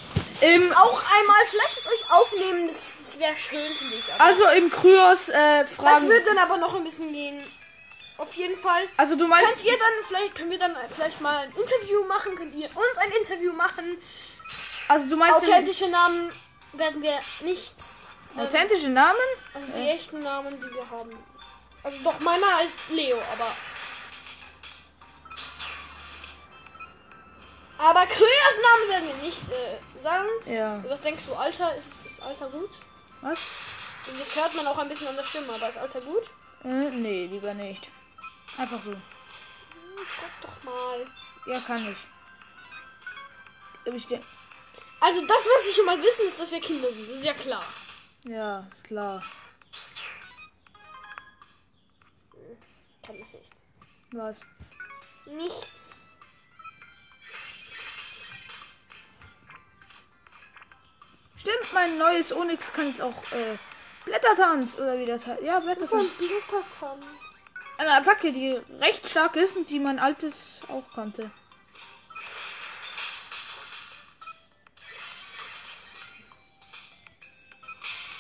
Im, 0.42 0.72
auch 0.74 1.04
einmal 1.20 1.46
vielleicht 1.50 1.76
mit 1.78 1.88
euch 1.94 2.12
aufnehmen. 2.12 2.68
Das, 2.68 2.92
das 2.98 3.20
wäre 3.20 3.36
schön, 3.36 3.76
finde 3.76 3.96
ich. 3.96 4.14
Aber 4.14 4.24
also 4.24 4.46
im 4.48 4.70
Kryos 4.72 5.30
äh, 5.30 5.62
das 5.64 5.74
Fragen. 5.76 6.10
wird 6.10 6.26
dann 6.28 6.38
aber 6.38 6.58
noch 6.58 6.74
ein 6.76 6.84
bisschen 6.84 7.12
gehen. 7.12 7.46
Auf 8.18 8.34
jeden 8.34 8.58
Fall. 8.60 8.84
Also 8.98 9.16
du 9.16 9.28
meinst. 9.28 9.50
Könnt 9.56 9.66
ihr 9.66 9.78
dann, 9.78 10.06
vielleicht 10.08 10.36
können 10.36 10.52
wir 10.52 10.60
dann 10.60 10.76
vielleicht 10.94 11.22
mal 11.22 11.38
ein 11.38 11.52
Interview 11.52 12.04
machen, 12.06 12.36
könnt 12.36 12.54
ihr 12.56 12.68
uns 12.68 12.98
ein 12.98 13.12
Interview 13.12 13.54
machen. 13.54 13.98
Also 14.88 15.06
du 15.08 15.16
meinst 15.18 15.36
Authentische 15.38 15.88
Namen 15.90 16.32
werden 16.74 17.02
wir 17.02 17.18
nicht. 17.42 17.76
authentische 18.38 18.90
Namen? 18.90 19.20
Also 19.54 19.72
die 19.74 19.88
echten 19.90 20.22
Namen, 20.24 20.60
die 20.60 20.74
wir 20.74 20.90
haben. 20.90 21.12
Also 21.84 21.98
doch, 22.04 22.20
meiner 22.20 22.62
ist 22.64 22.78
Leo, 22.90 23.18
aber. 23.34 23.52
Aber 27.78 28.06
Kröers 28.06 28.58
Namen 28.62 28.90
werden 28.90 29.08
wir 29.08 29.26
nicht 29.26 29.44
äh, 29.50 30.00
sagen. 30.00 30.28
Ja. 30.46 30.84
Was 30.88 31.02
denkst 31.02 31.24
du, 31.28 31.34
Alter? 31.34 31.74
Ist, 31.76 32.06
ist 32.06 32.22
Alter 32.22 32.50
gut? 32.50 32.70
Was? 33.22 33.40
Also 34.06 34.20
das 34.20 34.36
hört 34.36 34.54
man 34.56 34.68
auch 34.68 34.78
ein 34.78 34.90
bisschen 34.90 35.08
an 35.08 35.16
der 35.16 35.24
Stimme, 35.24 35.54
aber 35.54 35.70
ist 35.70 35.78
Alter 35.78 36.02
gut? 36.02 36.24
Äh, 36.66 36.90
nee, 36.92 37.28
lieber 37.28 37.54
nicht. 37.54 37.88
Einfach 38.58 38.84
so. 38.84 38.92
Hm, 38.92 39.00
Guck 39.96 40.42
doch 40.42 40.64
mal. 40.64 41.08
Ja, 41.46 41.60
kann 41.62 41.88
ich. 41.90 41.98
Ich 43.94 44.08
den. 44.08 44.24
Also 45.00 45.26
das, 45.26 45.48
was 45.56 45.68
sie 45.68 45.74
schon 45.74 45.86
mal 45.86 46.02
wissen, 46.02 46.28
ist, 46.28 46.40
dass 46.40 46.52
wir 46.52 46.60
Kinder 46.60 46.92
sind. 46.92 47.10
Das 47.10 47.18
ist 47.18 47.26
ja 47.26 47.34
klar. 47.34 47.64
Ja, 48.26 48.68
ist 48.72 48.84
klar. 48.84 49.24
Kann 53.10 53.18
ich 53.18 53.34
nicht. 53.34 53.52
Was? 54.12 54.42
Nichts. 55.26 55.96
Stimmt, 61.38 61.74
mein 61.74 61.98
neues 61.98 62.32
Onyx 62.32 62.72
kann 62.72 62.90
jetzt 62.90 63.02
auch 63.02 63.32
äh, 63.32 63.58
Blättertanz 64.06 64.78
oder 64.78 65.00
wie 65.00 65.08
das 65.08 65.26
heißt. 65.26 65.42
Ja, 65.42 65.60
Blättertanz. 65.60 66.08
Blättertanz. 66.20 67.06
Eine 67.80 67.94
Attacke, 67.94 68.32
die 68.32 68.62
recht 68.80 69.10
stark 69.10 69.36
ist 69.38 69.58
und 69.58 69.68
die 69.72 69.80
mein 69.80 69.98
altes 69.98 70.60
auch 70.68 70.88
konnte. 70.94 71.32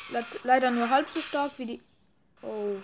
Le 0.09 0.25
leider 0.41 0.71
nur 0.71 0.89
halb 0.89 1.07
so 1.13 1.21
stark 1.21 1.51
wie 1.57 1.65
die. 1.67 1.81
Oh. 2.41 2.77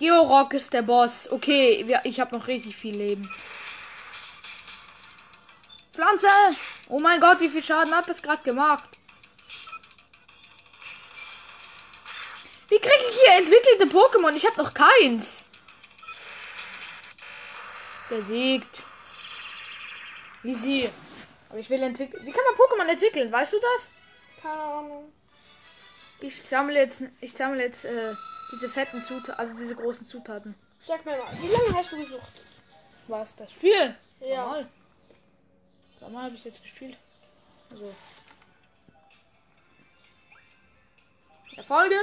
Georock 0.00 0.54
ist 0.54 0.72
der 0.72 0.82
Boss. 0.82 1.30
Okay, 1.30 1.84
wir, 1.86 2.00
ich 2.04 2.18
habe 2.20 2.36
noch 2.36 2.48
richtig 2.48 2.74
viel 2.74 2.96
Leben. 2.96 3.30
Pflanze! 5.92 6.26
Oh 6.88 6.98
mein 6.98 7.20
Gott, 7.20 7.40
wie 7.40 7.50
viel 7.50 7.62
Schaden 7.62 7.94
hat 7.94 8.08
das 8.08 8.22
gerade 8.22 8.42
gemacht? 8.42 8.88
Wie 12.68 12.78
kriege 12.78 13.04
ich 13.10 13.20
hier 13.20 13.34
entwickelte 13.34 13.86
Pokémon? 13.86 14.34
Ich 14.34 14.46
habe 14.46 14.62
noch 14.62 14.72
keins. 14.72 15.44
Besiegt. 18.08 18.82
Wie 20.42 20.54
sie. 20.54 20.88
Aber 21.50 21.58
ich 21.58 21.68
will 21.68 21.82
entwickeln. 21.82 22.24
Wie 22.24 22.32
kann 22.32 22.44
man 22.44 22.54
Pokémon 22.54 22.90
entwickeln? 22.90 23.30
Weißt 23.30 23.52
du 23.52 23.58
das? 23.58 23.90
Keine 24.40 24.62
Ahnung. 24.62 25.12
Ich 26.20 26.42
sammle 26.42 26.78
jetzt, 26.78 27.02
ich 27.20 27.32
sammle 27.32 27.64
jetzt 27.64 27.84
äh, 27.84 28.14
diese 28.52 28.68
fetten 28.68 29.02
Zutaten, 29.02 29.34
also 29.38 29.54
diese 29.54 29.76
großen 29.76 30.06
Zutaten. 30.06 30.54
Sag 30.84 31.04
mir 31.04 31.16
mal, 31.16 31.32
wie 31.40 31.48
lange 31.48 31.74
hast 31.74 31.92
du 31.92 31.96
gesucht? 31.96 32.32
Was? 33.08 33.34
Das 33.34 33.50
Spiel? 33.52 33.94
Ja. 34.20 34.44
Normal. 34.44 34.68
Normal 36.00 36.24
habe 36.24 36.34
ich 36.34 36.44
jetzt 36.44 36.62
gespielt. 36.62 36.96
Also. 37.70 37.94
Erfolge. 41.56 41.96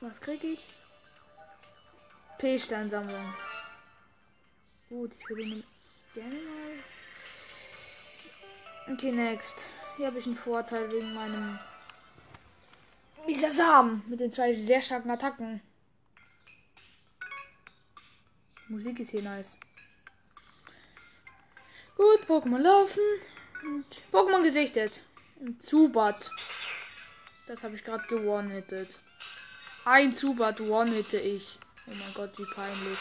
Was 0.00 0.20
krieg 0.20 0.42
ich? 0.42 0.68
P-Steinsammlung. 2.38 3.34
Gut, 4.88 5.12
ich 5.18 5.28
würde 5.28 5.62
gerne 6.14 6.34
mal. 6.34 6.82
Okay, 8.92 9.12
next. 9.12 9.70
Hier 9.96 10.06
habe 10.06 10.18
ich 10.18 10.26
einen 10.26 10.36
Vorteil 10.36 10.90
wegen 10.90 11.14
meinem. 11.14 11.60
Dieser 13.30 13.52
Samen 13.52 14.02
mit 14.08 14.18
den 14.18 14.32
zwei 14.32 14.52
sehr 14.52 14.82
starken 14.82 15.08
Attacken. 15.08 15.60
Musik 18.66 18.98
ist 18.98 19.10
hier 19.10 19.22
nice. 19.22 19.56
Gut, 21.96 22.26
Pokémon 22.26 22.58
laufen. 22.58 23.04
Und 23.62 23.86
Pokémon 24.10 24.42
gesichtet. 24.42 24.98
Ein 25.40 25.60
Zubat. 25.60 26.28
Das 27.46 27.62
habe 27.62 27.76
ich 27.76 27.84
gerade 27.84 28.04
gewone-hittet. 28.08 28.96
Ein 29.84 30.12
Zubat 30.12 30.60
one-hitte 30.60 31.20
ich. 31.20 31.56
Oh 31.86 31.92
mein 31.94 32.12
Gott, 32.12 32.36
wie 32.36 32.52
peinlich. 32.52 32.98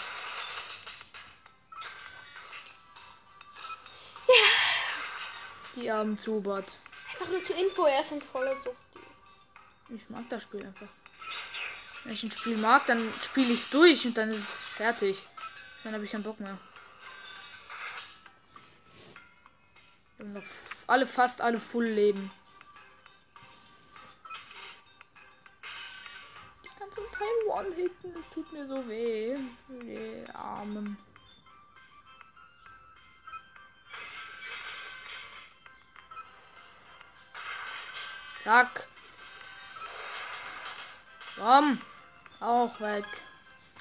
Die 5.75 5.89
armen 5.89 6.19
Zubat. 6.19 6.65
Einfach 7.13 7.31
nur 7.31 7.43
zur 7.43 7.55
Info, 7.55 7.85
er 7.85 8.01
ist 8.01 8.13
ein 8.13 8.21
voller 8.21 8.55
Sucht. 8.57 8.88
Ich 9.89 10.09
mag 10.09 10.23
das 10.29 10.43
Spiel 10.43 10.65
einfach. 10.65 10.87
Wenn 12.03 12.13
ich 12.13 12.23
ein 12.23 12.31
Spiel 12.31 12.57
mag, 12.57 12.85
dann 12.85 13.11
spiele 13.21 13.53
ich 13.53 13.61
es 13.63 13.69
durch 13.69 14.05
und 14.05 14.17
dann 14.17 14.29
ist 14.29 14.39
es 14.39 14.75
fertig. 14.75 15.21
Dann 15.83 15.93
habe 15.93 16.05
ich 16.05 16.11
keinen 16.11 16.23
Bock 16.23 16.39
mehr. 16.39 16.57
Haben 20.19 20.33
noch 20.33 20.43
alle 20.87 21.07
fast 21.07 21.41
alle 21.41 21.59
Full 21.59 21.85
Leben. 21.85 22.31
Ich 26.63 26.69
kann 26.77 26.89
zum 26.93 27.05
Teil 27.11 27.27
One-Hitten, 27.47 28.13
das 28.13 28.29
tut 28.33 28.51
mir 28.53 28.67
so 28.67 28.87
weh. 28.87 29.37
Die 29.69 30.25
Armen. 30.33 30.97
Zack. 38.43 38.87
Komm. 41.39 41.81
Auch 42.39 42.79
weg. 42.79 43.05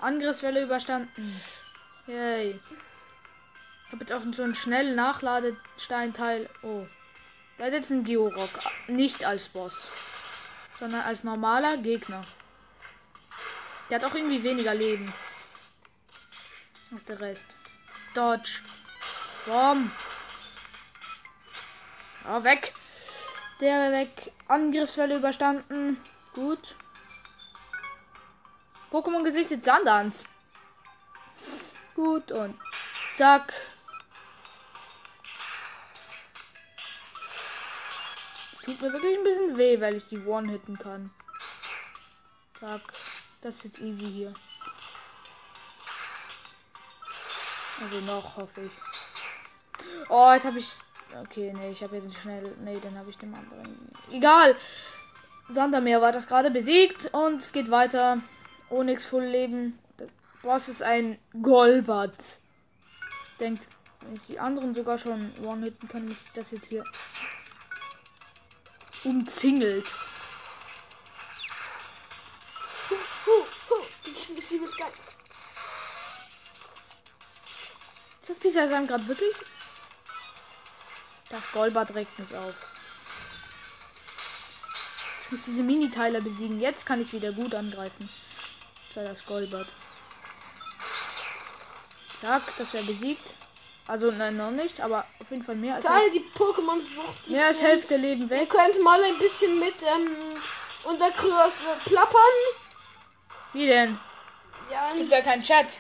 Angriffswelle 0.01 0.62
überstanden. 0.62 1.40
Yay. 2.07 2.61
Ich 3.87 3.92
habe 3.92 4.05
jetzt 4.05 4.12
auch 4.12 4.23
so 4.33 4.42
einen 4.42 4.55
schnellen 4.55 4.94
Nachladesteinteil. 4.94 6.49
Oh. 6.62 6.87
Da 7.57 7.66
ist 7.66 7.73
jetzt 7.73 7.90
ein 7.90 8.05
Georock. 8.05 8.51
Nicht 8.87 9.25
als 9.25 9.49
Boss. 9.49 9.90
Sondern 10.79 11.01
als 11.01 11.25
normaler 11.25 11.79
Gegner. 11.79 12.23
Der 13.90 13.99
hat 13.99 14.05
auch 14.05 14.14
irgendwie 14.14 14.42
weniger 14.44 14.75
Leben. 14.75 15.12
Als 16.92 17.05
der 17.07 17.21
Rest. 17.21 17.57
Dodge. 18.14 18.61
Komm. 19.44 19.90
Ja, 22.25 22.44
weg. 22.44 22.73
Der 23.61 23.90
weg. 23.90 24.33
Angriffswelle 24.47 25.16
überstanden. 25.16 25.97
Gut. 26.35 26.77
Pokémon 28.90 29.24
gesichtet 29.24 29.64
Sandans. 29.64 30.24
Gut 31.94 32.31
und 32.33 32.59
zack. 33.16 33.53
Es 38.53 38.61
tut 38.61 38.81
mir 38.81 38.92
wirklich 38.92 39.18
ein 39.18 39.24
bisschen 39.24 39.57
weh, 39.57 39.81
weil 39.81 39.96
ich 39.96 40.07
die 40.07 40.24
One-Hitten 40.24 40.79
kann. 40.79 41.11
Zack. 42.59 42.83
Das 43.40 43.55
ist 43.57 43.64
jetzt 43.64 43.81
easy 43.81 44.11
hier. 44.11 44.35
Also 47.81 48.01
noch, 48.01 48.37
hoffe 48.37 48.62
ich. 48.62 48.72
Oh, 50.09 50.33
jetzt 50.33 50.46
habe 50.46 50.59
ich. 50.59 50.72
Okay, 51.22 51.53
nee, 51.55 51.70
ich 51.70 51.83
habe 51.83 51.96
jetzt 51.96 52.07
nicht 52.07 52.20
schnell. 52.20 52.57
Nee, 52.61 52.81
dann 52.83 52.98
habe 52.98 53.11
ich 53.11 53.18
den 53.18 53.35
anderen. 53.35 53.92
Egal. 54.11 54.57
Sandermeer 55.48 56.03
war 56.03 56.12
das 56.12 56.27
gerade 56.27 56.51
besiegt 56.51 57.07
und 57.12 57.40
es 57.40 57.53
geht 57.53 57.70
weiter. 57.70 58.18
Onyx 58.71 59.07
Full 59.07 59.25
Leben. 59.25 59.79
Der 59.99 60.09
Boss 60.43 60.69
ist 60.69 60.83
ein 60.83 61.19
Golbat. 61.43 62.15
Denkt, 63.41 63.65
wenn 64.01 64.17
ich 64.17 64.27
die 64.27 64.39
anderen 64.39 64.75
sogar 64.75 64.99
schon 64.99 65.33
one-hitten 65.43 65.89
kann, 65.89 66.11
ich 66.11 66.17
das 66.35 66.51
jetzt 66.51 66.67
hier 66.67 66.85
umzingelt. 69.05 69.87
Ich, 74.05 74.29
liebe 74.51 74.65
es 74.65 74.77
geil. 74.77 74.93
Ist 78.21 78.31
das 78.31 78.39
Pizza 78.39 78.69
Sam 78.69 78.87
gerade 78.87 79.07
wirklich? 79.07 79.35
Das 81.29 81.53
Golbat 81.53 81.95
regt 81.95 82.19
mich 82.19 82.35
auf. 82.35 82.55
Ich 85.25 85.33
muss 85.33 85.45
diese 85.45 85.63
Mini-Teiler 85.63 86.23
besiegen. 86.23 86.61
Jetzt 86.61 86.87
kann 86.87 87.03
ich 87.03 87.13
wieder 87.13 87.33
gut 87.33 87.55
angreifen. 87.55 88.09
Sei 88.94 89.05
das 89.05 89.24
Golbat. 89.27 89.66
Zack, 92.20 92.42
das 92.57 92.72
wäre 92.72 92.85
besiegt. 92.85 93.35
Also 93.87 94.11
nein, 94.11 94.37
noch 94.37 94.51
nicht, 94.51 94.81
aber 94.81 95.05
auf 95.18 95.31
jeden 95.31 95.44
Fall 95.44 95.55
mehr 95.55 95.77
als 95.77 95.87
Für 95.87 95.92
alle, 95.92 96.11
die 96.11 96.24
Pokémon 96.37 96.79
sucht, 96.94 97.29
mehr 97.29 97.46
als 97.46 97.62
Hälfte 97.62 97.96
Leben 97.96 98.24
Ihr 98.24 98.31
weg. 98.31 98.51
könnt 98.51 98.83
mal 98.83 99.03
ein 99.03 99.18
bisschen 99.18 99.59
mit 99.59 99.77
ähm, 99.83 100.11
unser 100.85 101.11
Kryos 101.11 101.55
äh, 101.62 101.88
plappern. 101.88 102.20
Wie 103.55 103.66
denn? 103.66 103.98
Ja, 104.70 104.92
Gibt 104.94 105.11
ja 105.11 105.22
keinen 105.22 105.42
Chat. 105.42 105.79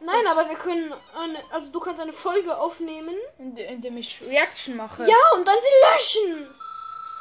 nein, 0.00 0.26
aber 0.26 0.46
wir 0.50 0.56
können, 0.56 0.92
eine, 1.16 1.38
also 1.50 1.70
du 1.70 1.80
kannst 1.80 2.00
eine 2.02 2.12
Folge 2.12 2.54
aufnehmen. 2.58 3.14
In, 3.38 3.56
in 3.56 3.80
dem 3.80 3.96
ich 3.96 4.20
Reaction 4.20 4.76
mache. 4.76 5.04
Ja, 5.08 5.16
und 5.34 5.48
dann 5.48 5.56
sie 5.62 5.92
löschen. 5.94 6.46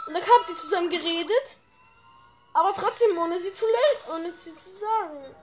Und 0.08 0.14
dann 0.16 0.24
habt 0.24 0.50
ihr 0.50 0.56
zusammen 0.58 0.90
geredet. 0.90 1.32
Aber 2.54 2.74
trotzdem 2.74 3.18
ohne 3.18 3.40
sie 3.40 3.54
zu 3.54 3.66
löschen, 3.66 4.12
ohne 4.14 4.36
sie 4.36 4.56
zu 4.56 4.70
sagen. 4.72 5.36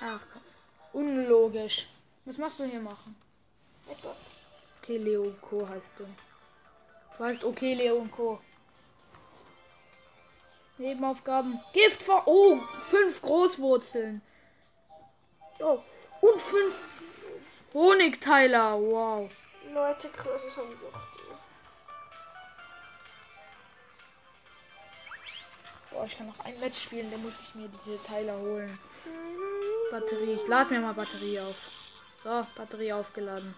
Ach, 0.00 0.20
unlogisch. 0.92 1.88
Was 2.24 2.38
machst 2.38 2.58
du 2.58 2.64
hier 2.64 2.80
machen? 2.80 3.16
Etwas. 3.90 4.18
Okay, 4.80 4.96
Leo 4.96 5.22
und 5.24 5.42
Co. 5.42 5.68
heißt 5.68 5.92
du. 5.98 6.06
Du 7.16 7.24
heißt 7.24 7.44
okay, 7.44 7.74
Leo 7.74 7.96
und 7.96 8.10
Co. 8.10 8.40
Nebenaufgaben. 10.78 11.60
Gift 11.72 12.02
vor. 12.02 12.22
Oh, 12.26 12.58
fünf 12.88 13.20
Großwurzeln. 13.22 14.22
Oh, 15.60 15.78
und 16.20 16.40
fünf 16.40 17.26
Honigteiler. 17.74 18.80
Wow. 18.80 19.30
Leute, 19.72 20.08
Kryos 20.08 20.44
ist 20.44 20.54
Sucht. 20.54 21.21
Boah, 25.92 26.06
ich 26.06 26.16
kann 26.16 26.26
noch 26.26 26.44
ein 26.44 26.58
Match 26.60 26.82
spielen, 26.84 27.10
dann 27.10 27.22
muss 27.22 27.34
ich 27.40 27.54
mir 27.54 27.68
diese 27.68 28.02
Teile 28.02 28.32
holen. 28.32 28.78
Batterie. 29.90 30.38
Ich 30.42 30.48
lade 30.48 30.72
mir 30.72 30.80
mal 30.80 30.94
Batterie 30.94 31.38
auf. 31.40 31.54
So, 32.24 32.46
Batterie 32.56 32.92
aufgeladen. 32.92 33.54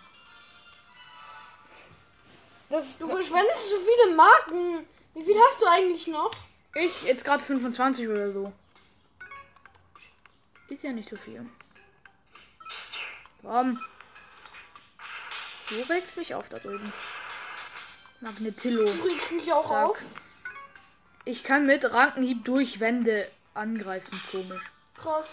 Das 2.68 2.87
ist 2.87 3.01
Du 3.01 3.09
verschwendest 3.09 3.70
so 3.70 3.77
viele 3.77 4.16
Marken. 4.16 4.87
Wie 5.14 5.25
viel 5.25 5.37
hast 5.38 5.62
du 5.62 5.66
eigentlich 5.66 6.07
noch? 6.09 6.33
Ich 6.75 7.05
jetzt 7.05 7.25
gerade 7.25 7.42
25 7.42 8.09
oder 8.09 8.33
so. 8.33 8.53
Ist 10.68 10.83
ja 10.83 10.92
nicht 10.92 11.09
so 11.09 11.16
viel. 11.16 11.47
Komm. 13.42 13.81
Du 15.68 15.81
regst 15.88 16.16
mich 16.16 16.35
auf 16.35 16.49
da 16.49 16.59
drüben. 16.59 16.92
Magnetillo. 18.20 18.85
Du 18.85 19.03
regst 19.05 19.31
mich 19.33 19.53
auch 19.53 19.68
Zack. 19.68 19.90
auf. 19.90 19.99
Ich 21.25 21.43
kann 21.43 21.67
mit 21.67 21.91
Rankenhieb 21.91 22.45
durch 22.45 22.81
Wände 22.81 23.31
angreifen. 23.55 24.21
Komisch. 24.31 24.63
Krass. 25.01 25.27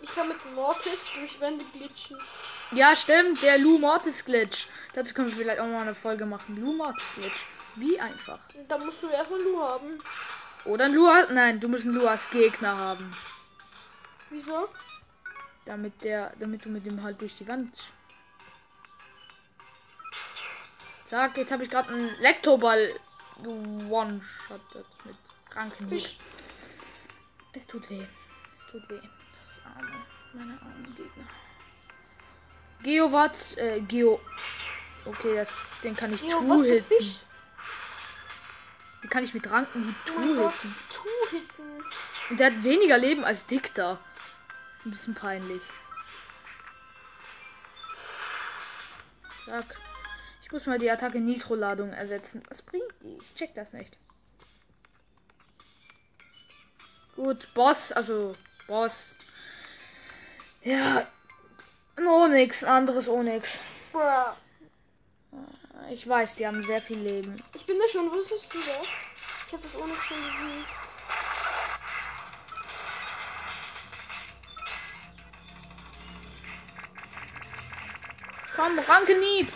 Ich 0.00 0.14
kann 0.14 0.28
mit 0.28 0.54
Mortis 0.54 1.10
durch 1.14 1.40
Wände 1.40 1.64
glitschen. 1.72 2.18
Ja, 2.70 2.94
stimmt. 2.94 3.42
Der 3.42 3.58
Lou 3.58 3.78
Mortis 3.78 4.24
Glitch. 4.24 4.66
Dazu 4.94 5.12
können 5.14 5.28
wir 5.30 5.36
vielleicht 5.36 5.60
auch 5.60 5.66
mal 5.66 5.82
eine 5.82 5.94
Folge 5.94 6.24
machen. 6.26 6.60
Lou 6.60 6.72
Mortis 6.72 7.14
Glitch. 7.16 7.44
Wie 7.76 7.98
einfach. 8.00 8.38
Da 8.68 8.78
musst 8.78 9.02
du 9.02 9.08
erstmal 9.08 9.40
Lu 9.42 9.60
haben. 9.60 9.98
Oder 10.64 10.84
ein 10.86 10.94
Lou. 10.94 11.06
als- 11.06 11.30
Nein, 11.30 11.60
du 11.60 11.68
musst 11.68 11.84
einen 11.84 11.94
Lou 11.94 12.06
als 12.06 12.28
Gegner 12.30 12.76
haben. 12.76 13.14
Wieso? 14.30 14.68
Damit 15.64 16.02
der, 16.02 16.32
damit 16.38 16.64
du 16.64 16.68
mit 16.70 16.86
dem 16.86 17.02
halt 17.02 17.20
durch 17.20 17.36
die 17.36 17.46
Wand. 17.48 17.74
Zack, 21.06 21.36
jetzt 21.38 21.52
habe 21.52 21.64
ich 21.64 21.70
gerade 21.70 21.88
einen 21.88 22.10
Lektoball 22.20 22.98
one-shottet 23.44 24.86
mit 25.04 25.16
Krankenhieb. 25.50 26.00
Fisch. 26.00 26.18
Es 27.52 27.66
tut 27.66 27.88
weh. 27.90 28.04
Es 28.58 28.70
tut 28.70 28.88
weh. 28.88 29.00
Das 29.00 29.74
arme, 29.74 30.04
meine 30.32 30.60
armen 30.60 30.94
Gegner. 30.96 31.24
Geowatt, 32.82 33.56
äh, 33.56 33.80
Geo. 33.80 34.20
Okay, 35.04 35.36
das, 35.36 35.48
den 35.82 35.96
kann 35.96 36.12
ich 36.12 36.20
fish? 36.20 37.20
Den 39.02 39.10
kann 39.10 39.24
ich 39.24 39.32
mit 39.32 39.46
mein 40.14 40.36
Gott. 40.36 40.52
two-hitten. 40.52 40.74
Two-Hitten. 40.90 41.84
Und 42.30 42.40
der 42.40 42.46
hat 42.48 42.62
weniger 42.62 42.98
Leben 42.98 43.24
als 43.24 43.46
Dicta. 43.46 43.98
Ist 44.76 44.86
ein 44.86 44.90
bisschen 44.90 45.14
peinlich. 45.14 45.62
Zack. 49.46 49.87
Ich 50.48 50.52
muss 50.52 50.64
mal 50.64 50.78
die 50.78 50.90
Attacke 50.90 51.20
Nitro-Ladung 51.20 51.92
ersetzen. 51.92 52.42
Was 52.48 52.62
bringt 52.62 52.90
die? 53.02 53.18
Ich 53.20 53.34
check 53.34 53.54
das 53.54 53.74
nicht. 53.74 53.98
Gut, 57.16 57.52
Boss, 57.52 57.92
also 57.92 58.34
Boss. 58.66 59.16
Ja. 60.62 61.06
Ein 61.96 62.06
Onyx, 62.06 62.64
ein 62.64 62.70
anderes 62.70 63.08
Onyx. 63.08 63.60
Bruh. 63.92 64.32
Ich 65.90 66.08
weiß, 66.08 66.36
die 66.36 66.46
haben 66.46 66.62
sehr 66.64 66.80
viel 66.80 66.98
Leben. 66.98 67.42
Ich 67.52 67.66
bin 67.66 67.78
da 67.78 67.86
schon. 67.86 68.10
Wusstest 68.10 68.54
du 68.54 68.58
das? 68.58 68.86
Ich 69.48 69.52
habe 69.52 69.62
das 69.62 69.76
ohne 69.76 69.92
schon 69.96 70.16
besiegt. 70.16 70.68
Komm, 78.56 78.78
Rankenhieb! 78.78 79.52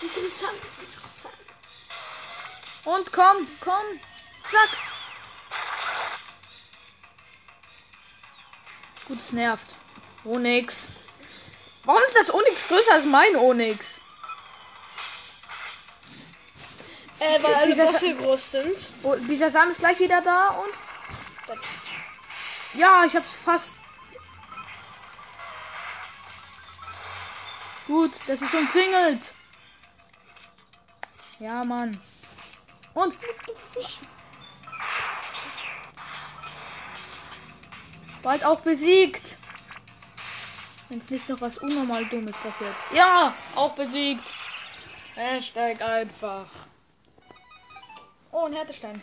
Interessant, 0.00 0.52
interessant. 0.80 1.34
Und 2.84 3.12
komm, 3.12 3.46
komm. 3.60 4.00
Zack. 4.50 4.70
Gut, 9.06 9.18
es 9.20 9.32
nervt. 9.32 9.74
Onyx. 10.24 10.88
Warum 11.84 12.02
ist 12.06 12.16
das 12.16 12.32
Onyx 12.32 12.68
größer 12.68 12.92
als 12.94 13.04
mein 13.04 13.36
Onyx? 13.36 14.00
Äh, 17.18 17.42
weil 17.42 17.54
alle 17.54 17.76
Bosse 17.76 18.14
groß 18.14 18.50
sind. 18.50 18.90
Oh, 19.02 19.16
dieser 19.16 19.50
Sam 19.50 19.70
ist 19.70 19.80
gleich 19.80 19.98
wieder 19.98 20.22
da 20.22 20.48
und. 20.50 20.72
Ja, 22.74 23.04
ich 23.04 23.16
hab's 23.16 23.32
fast. 23.44 23.77
Gut, 27.88 28.12
das 28.26 28.42
ist 28.42 28.54
umzingelt. 28.54 29.32
Ja, 31.40 31.64
Mann. 31.64 31.98
Und. 32.92 33.16
Bald 38.22 38.44
auch 38.44 38.60
besiegt. 38.60 39.38
Wenn 40.90 40.98
es 40.98 41.08
nicht 41.08 41.30
noch 41.30 41.40
was 41.40 41.56
unnormal 41.56 42.04
Dummes 42.06 42.36
passiert. 42.36 42.74
Ja, 42.92 43.32
auch 43.54 43.72
besiegt. 43.72 44.24
Hashtag 45.14 45.80
einfach. 45.80 46.46
Oh, 48.30 48.44
ein 48.44 48.52
Härtestein. 48.52 49.02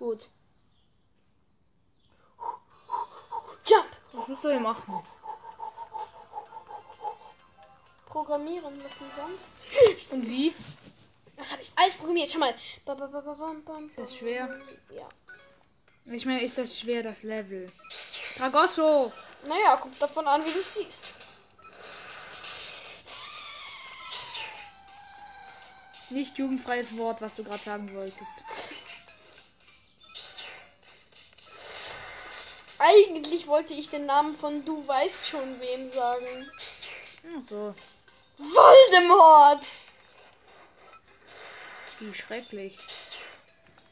Gut. 0.00 0.30
Jump! 3.66 3.90
Was 4.14 4.28
musst 4.28 4.44
du 4.44 4.48
hier 4.48 4.60
machen? 4.60 5.02
Programmieren, 8.06 8.82
was 8.82 8.92
denn 8.98 9.10
sonst? 9.14 9.50
Und 10.10 10.26
wie? 10.26 10.54
Das 11.36 11.52
habe 11.52 11.60
ich 11.60 11.70
alles 11.76 11.94
programmiert. 11.96 12.30
Schau 12.30 12.38
mal. 12.38 12.54
Ba, 12.86 12.94
ba, 12.94 13.08
ba, 13.08 13.20
ba, 13.20 13.34
bam, 13.34 13.62
bam, 13.62 13.88
Ist 13.88 13.98
das 13.98 14.16
schwer? 14.16 14.48
Ja. 14.88 15.06
Ich 16.06 16.24
meine, 16.24 16.42
ist 16.44 16.56
das 16.56 16.78
schwer, 16.78 17.02
das 17.02 17.22
Level? 17.22 17.70
Tragosso! 18.38 19.12
Naja, 19.46 19.76
kommt 19.76 20.00
davon 20.00 20.26
an, 20.26 20.46
wie 20.46 20.52
du 20.52 20.62
siehst. 20.62 21.12
Nicht 26.08 26.38
jugendfreies 26.38 26.96
Wort, 26.96 27.20
was 27.20 27.34
du 27.34 27.44
gerade 27.44 27.62
sagen 27.62 27.94
wolltest. 27.94 28.42
Eigentlich 32.82 33.46
wollte 33.46 33.74
ich 33.74 33.90
den 33.90 34.06
Namen 34.06 34.38
von 34.38 34.64
Du 34.64 34.88
weißt 34.88 35.28
schon 35.28 35.60
wem 35.60 35.92
sagen. 35.92 36.50
Ach 37.24 37.48
so. 37.48 37.74
Voldemort! 38.38 39.66
Wie 41.98 42.14
schrecklich. 42.14 42.78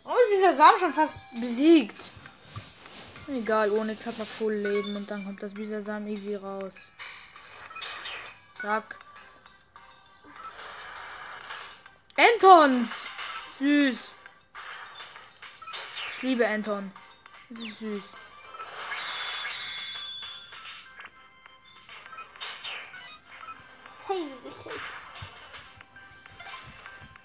Oh, 0.07 0.15
dieser 0.33 0.55
Samen 0.55 0.79
schon 0.79 0.95
fast 0.95 1.19
besiegt. 1.39 2.11
Egal, 3.29 3.71
Onyx 3.73 4.07
hat 4.07 4.19
noch 4.19 4.27
voll 4.27 4.55
Leben 4.55 4.97
und 4.97 5.11
dann 5.11 5.23
kommt 5.23 5.43
das 5.43 5.53
Bisasam 5.53 6.07
easy 6.07 6.35
raus. 6.37 6.73
Zack. 8.63 8.99
Antons! 12.17 13.07
Süß. 13.59 14.11
Ich 16.17 16.23
liebe 16.23 16.49
Anton. 16.49 16.91
Das 17.51 17.61
ist 17.61 17.81
süß. 17.81 18.05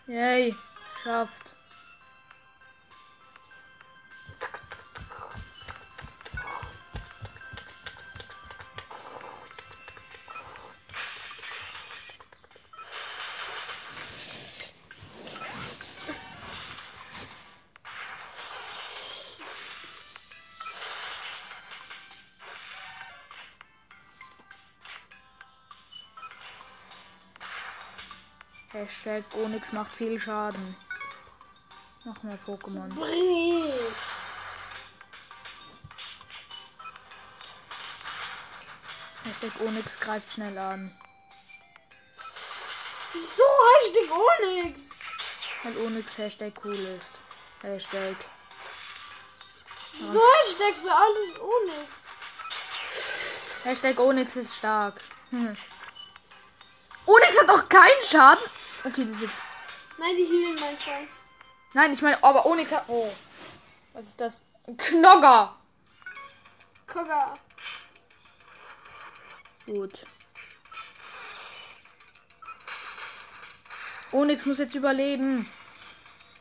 Yay, 0.08 0.56
schafft. 1.04 1.53
Hashtag 28.94 29.24
Onyx 29.34 29.72
macht 29.72 29.96
viel 29.96 30.20
Schaden. 30.20 30.76
Noch 32.06 32.22
mehr 32.22 32.38
Pokémon. 32.46 32.90
Brie. 32.94 33.74
Hashtag 39.24 39.52
Onyx 39.62 40.00
greift 40.00 40.32
schnell 40.34 40.58
an. 40.58 40.96
Wieso 43.14 43.44
Hashtag 43.44 44.12
Onyx? 44.12 44.82
Weil 45.64 45.78
Onyx 45.78 46.18
Hashtag 46.18 46.54
cool 46.64 46.78
ist. 46.78 47.12
Hashtag. 47.62 48.16
Wieso 49.98 50.22
Hashtag 50.22 50.76
für 50.82 50.94
alles 50.94 51.40
Onyx? 51.40 51.90
Hashtag 53.66 54.00
Onyx 54.00 54.36
ist 54.36 54.56
stark. 54.56 55.02
Hm. 55.32 55.58
Onyx 57.06 57.42
hat 57.42 57.50
doch 57.50 57.68
keinen 57.68 58.04
Schaden. 58.04 58.44
Okay, 58.86 59.06
das 59.06 59.22
ist. 59.22 59.34
Nein, 59.98 60.16
die 60.18 60.26
healen 60.26 60.60
manchmal. 60.60 61.08
Nein, 61.74 61.94
ich 61.94 62.02
meine, 62.02 62.22
aber 62.24 62.46
Onyx 62.46 62.72
hat. 62.72 62.86
Oh. 62.88 63.12
Was 63.94 64.06
ist 64.06 64.22
das? 64.22 64.46
Ein 64.68 64.78
Knogger. 64.78 65.56
Kogga. 66.88 67.38
Gut. 69.66 70.06
Onyx 74.12 74.46
muss 74.46 74.60
jetzt 74.60 74.76
überleben. 74.76 75.50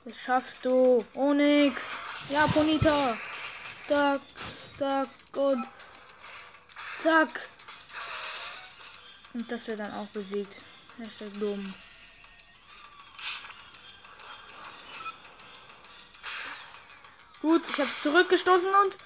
Das 0.05 0.17
schaffst 0.17 0.65
du. 0.65 1.05
Onyx. 1.15 1.97
Ja, 2.29 2.47
Ponita. 2.47 3.17
Zack, 3.89 4.21
zack 4.79 5.09
und 5.37 5.67
zack. 6.99 7.49
Und 9.33 9.51
das 9.51 9.67
wird 9.67 9.81
dann 9.81 9.95
auch 9.95 10.09
besiegt. 10.09 10.59
Hashtag 10.99 11.29
dumm. 11.39 11.75
Gut, 17.43 17.63
ich 17.69 17.75
habe 17.75 17.91
es 17.91 18.03
zurückgestoßen 18.03 18.73
und 18.73 18.97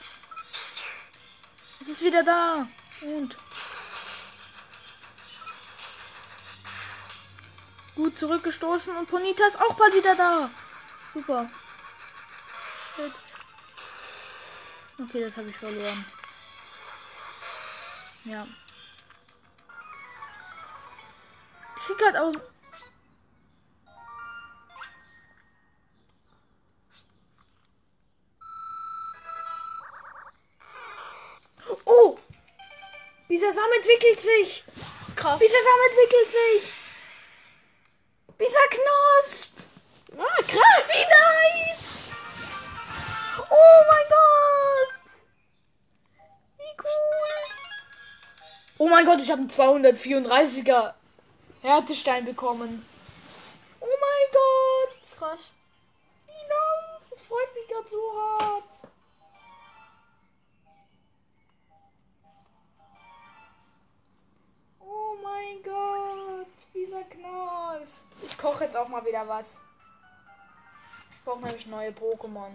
es 1.81 1.89
ist 1.89 2.03
wieder 2.03 2.23
da. 2.23 2.69
Und 3.01 3.35
gut 7.95 8.19
zurückgestoßen 8.19 8.95
und 8.95 9.09
Ponita 9.09 9.47
ist 9.47 9.59
auch 9.59 9.75
bald 9.75 9.95
wieder 9.95 10.15
da. 10.15 10.51
Super. 11.15 11.51
Shit. 12.95 13.13
Okay, 14.99 15.21
das 15.23 15.37
habe 15.39 15.49
ich 15.49 15.57
verloren. 15.57 16.05
Ja. 18.25 18.47
Ich 21.77 21.83
krieg 21.87 21.99
grad 21.99 22.17
Dieser 33.47 33.61
Samen 33.61 33.75
entwickelt 33.75 34.21
sich! 34.21 34.65
Krass. 35.15 35.39
Dieser 35.39 35.63
Samen 35.63 35.83
entwickelt 35.89 36.33
sich! 36.33 36.73
Dieser 38.41 38.67
Knosp! 38.71 39.53
Ah, 40.19 40.43
krass. 40.43 40.89
Wie 40.89 41.07
nice! 41.63 42.15
Oh 43.49 43.85
mein 43.89 44.09
Gott! 44.09 45.13
Wie 46.59 46.75
cool! 46.83 47.35
Oh 48.79 48.89
mein 48.89 49.07
Gott, 49.07 49.21
ich 49.21 49.31
habe 49.31 49.43
einen 49.43 49.51
234er 49.51 50.95
Härtestein 51.63 52.25
bekommen. 52.25 52.85
Oh 53.79 53.87
mein 53.87 54.33
Gott! 54.33 55.19
Krass. 55.19 55.53
Wie 56.27 56.33
nice! 56.33 57.11
Das 57.11 57.21
freut 57.21 57.55
mich 57.55 57.69
gerade 57.69 57.89
so 57.89 58.13
hart. 58.13 58.96
Oh 64.89 65.17
mein 65.23 65.63
Gott, 65.63 66.47
dieser 66.73 67.03
Knosp. 67.05 68.05
Ich 68.23 68.39
koche 68.39 68.65
jetzt 68.65 68.77
auch 68.77 68.89
mal 68.89 69.05
wieder 69.05 69.27
was. 69.27 69.59
Ich 71.13 71.25
brauche 71.25 71.41
nämlich 71.41 71.67
neue 71.67 71.91
Pokémon. 71.91 72.51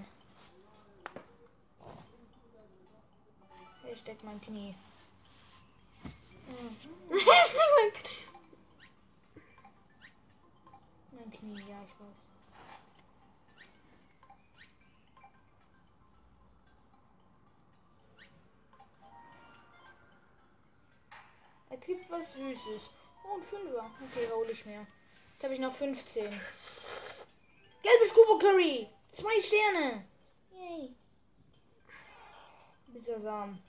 Hier 3.83 3.97
steckt 3.97 4.23
mein 4.23 4.39
Knie. 4.39 4.73
Gibt 21.85 22.09
was 22.09 22.33
Süßes. 22.33 22.89
Oh, 23.23 23.37
ein 23.37 23.43
Fünfer. 23.43 23.91
Okay, 24.01 24.27
hole 24.31 24.51
ich 24.51 24.65
mir. 24.65 24.85
Jetzt 25.33 25.43
habe 25.43 25.53
ich 25.53 25.59
noch 25.59 25.73
15. 25.73 26.41
Gelbes 27.83 28.13
Kubo 28.13 28.37
Curry. 28.37 28.87
Zwei 29.11 29.41
Sterne. 29.41 30.05
Yay. 30.51 30.95
Bisasam. 32.87 33.61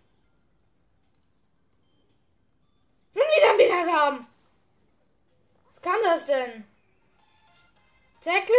Schon 3.14 3.22
wieder 3.22 3.50
ein 3.50 3.58
Bisasam. 3.58 4.26
Was 5.68 5.82
kann 5.82 6.02
das 6.04 6.26
denn? 6.26 6.64
Tackle 8.22 8.54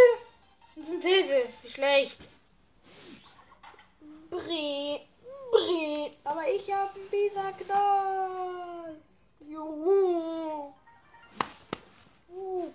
und 0.75 0.85
Synthese. 0.85 1.49
Wie 1.61 1.69
schlecht. 1.69 2.17
Brie. 4.29 4.99
Brie. 5.51 6.11
Aber 6.23 6.47
ich 6.49 6.71
habe 6.73 6.93
einen 6.95 7.09
Bisaknos. 7.09 8.72
Juhu. 9.53 10.73
Uh. 12.29 12.73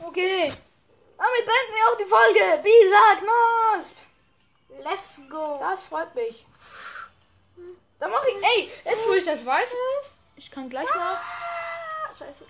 Okay. 0.00 0.52
Damit 1.18 1.44
beenden 1.48 1.74
wir 1.74 1.84
auch 1.88 1.98
die 1.98 2.12
Folge. 2.16 2.62
Bisaknosp. 2.62 3.96
Let's 4.82 5.22
go. 5.28 5.58
Das 5.60 5.82
freut 5.82 6.14
mich. 6.14 6.46
Dann 7.98 8.10
mache 8.10 8.28
ich. 8.28 8.44
Ey, 8.44 8.70
jetzt 8.84 9.06
wo 9.06 9.12
ich 9.12 9.24
das 9.24 9.44
weiß, 9.44 9.74
ich 10.36 10.50
kann 10.50 10.68
gleich 10.70 10.88
mal. 10.94 11.16
Ah, 11.16 12.14
Scheiße. 12.18 12.46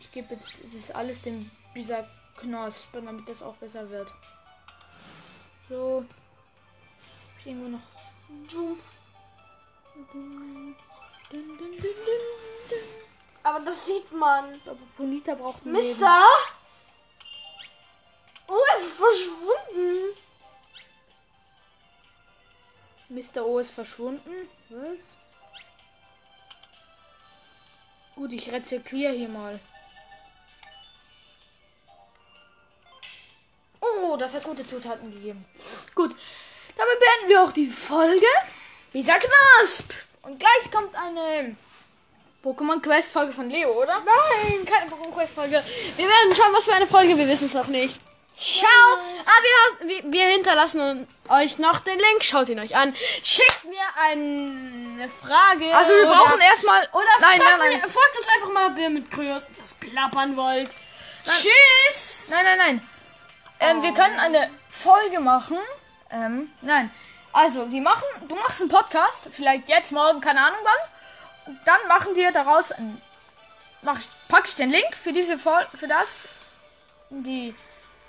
Ich 0.00 0.12
gebe 0.12 0.34
jetzt 0.34 0.46
das 0.72 0.90
alles 0.94 1.22
dem 1.22 1.50
dieser 1.74 2.08
Knospe, 2.36 3.02
damit 3.02 3.28
das 3.28 3.42
auch 3.42 3.56
besser 3.56 3.88
wird. 3.90 4.12
So. 5.68 6.04
Ich 7.40 7.46
irgendwo 7.46 7.76
noch. 7.76 7.82
Jump. 8.48 8.80
Dun, 11.30 11.58
dun, 11.58 11.76
dun. 11.78 11.90
Aber 13.42 13.60
das 13.60 13.86
sieht 13.86 14.10
man. 14.12 14.60
Aber 14.64 14.78
Bonita 14.96 15.34
braucht 15.34 15.64
ein 15.64 15.72
Leben. 15.74 15.88
Mister? 15.88 16.24
Oh, 18.48 18.62
er 18.72 18.78
ist 18.78 18.92
verschwunden. 18.92 20.16
Mr. 23.08 23.46
O 23.46 23.58
ist 23.58 23.70
verschwunden. 23.70 24.48
Was? 24.68 25.16
Gut, 28.14 28.32
ich 28.32 28.50
rezykliere 28.50 29.12
hier 29.12 29.28
mal. 29.28 29.60
Oh, 33.80 34.16
das 34.16 34.34
hat 34.34 34.44
gute 34.44 34.66
Zutaten 34.66 35.12
gegeben. 35.12 35.44
Gut, 35.94 36.16
damit 36.76 36.98
beenden 36.98 37.28
wir 37.28 37.42
auch 37.42 37.52
die 37.52 37.68
Folge. 37.68 38.26
Dieser 38.92 39.18
Knasp. 39.18 39.92
Und 40.26 40.40
gleich 40.40 40.70
kommt 40.72 40.92
eine 40.96 41.56
Pokémon 42.42 42.82
Quest 42.82 43.12
Folge 43.12 43.32
von 43.32 43.48
Leo, 43.48 43.70
oder? 43.80 44.02
Nein, 44.04 44.66
keine 44.66 44.90
Pokémon 44.90 45.14
Quest 45.14 45.34
Folge. 45.34 45.62
Wir 45.96 46.08
werden 46.08 46.34
schauen, 46.34 46.52
was 46.52 46.64
für 46.64 46.74
eine 46.74 46.86
Folge. 46.88 47.16
Wir 47.16 47.28
wissen 47.28 47.46
es 47.46 47.54
noch 47.54 47.68
nicht. 47.68 48.00
Ciao. 48.34 48.68
Ah, 49.24 49.80
wir, 49.80 49.88
wir, 49.88 50.12
wir 50.12 50.26
hinterlassen 50.26 51.06
euch 51.28 51.58
noch 51.58 51.78
den 51.78 51.96
Link. 51.96 52.24
Schaut 52.24 52.48
ihn 52.48 52.58
euch 52.58 52.76
an. 52.76 52.92
Schickt 53.22 53.64
mir 53.64 53.86
eine 54.02 55.08
Frage. 55.08 55.72
Also 55.74 55.92
wir 55.92 56.06
brauchen 56.06 56.40
erstmal. 56.40 56.82
Oder 56.92 57.04
nein, 57.20 57.40
folgt, 57.40 57.58
nein, 57.58 57.58
nein, 57.70 57.80
Mir, 57.80 57.88
folgt 57.88 58.18
uns 58.18 58.26
einfach 58.34 58.52
mal, 58.52 58.72
ob 58.72 58.78
ihr 58.78 58.90
mit 58.90 59.10
Kryos 59.10 59.46
das 59.56 59.74
plappern 59.74 60.36
wollt. 60.36 60.70
Tschüss. 61.24 62.30
nein, 62.30 62.44
nein, 62.44 62.58
nein. 62.58 62.88
Ähm, 63.60 63.82
wir 63.82 63.94
können 63.94 64.18
eine 64.18 64.50
Folge 64.70 65.20
machen. 65.20 65.58
Ähm, 66.10 66.50
nein. 66.62 66.90
Also, 67.36 67.70
wir 67.70 67.82
machen, 67.82 68.02
du 68.28 68.34
machst 68.34 68.62
einen 68.62 68.70
Podcast, 68.70 69.28
vielleicht 69.30 69.68
jetzt, 69.68 69.92
morgen, 69.92 70.22
keine 70.22 70.40
Ahnung 70.40 70.58
wann. 70.62 71.52
Und 71.52 71.60
dann 71.66 71.86
machen 71.86 72.16
wir 72.16 72.32
daraus 72.32 72.72
ein, 72.72 72.98
mach 73.82 73.98
ich, 73.98 74.08
pack 74.28 74.48
ich 74.48 74.54
den 74.54 74.70
Link 74.70 74.96
für 74.96 75.12
diese 75.12 75.38
Folge, 75.38 75.68
für 75.76 75.86
das, 75.86 76.28
die, 77.10 77.54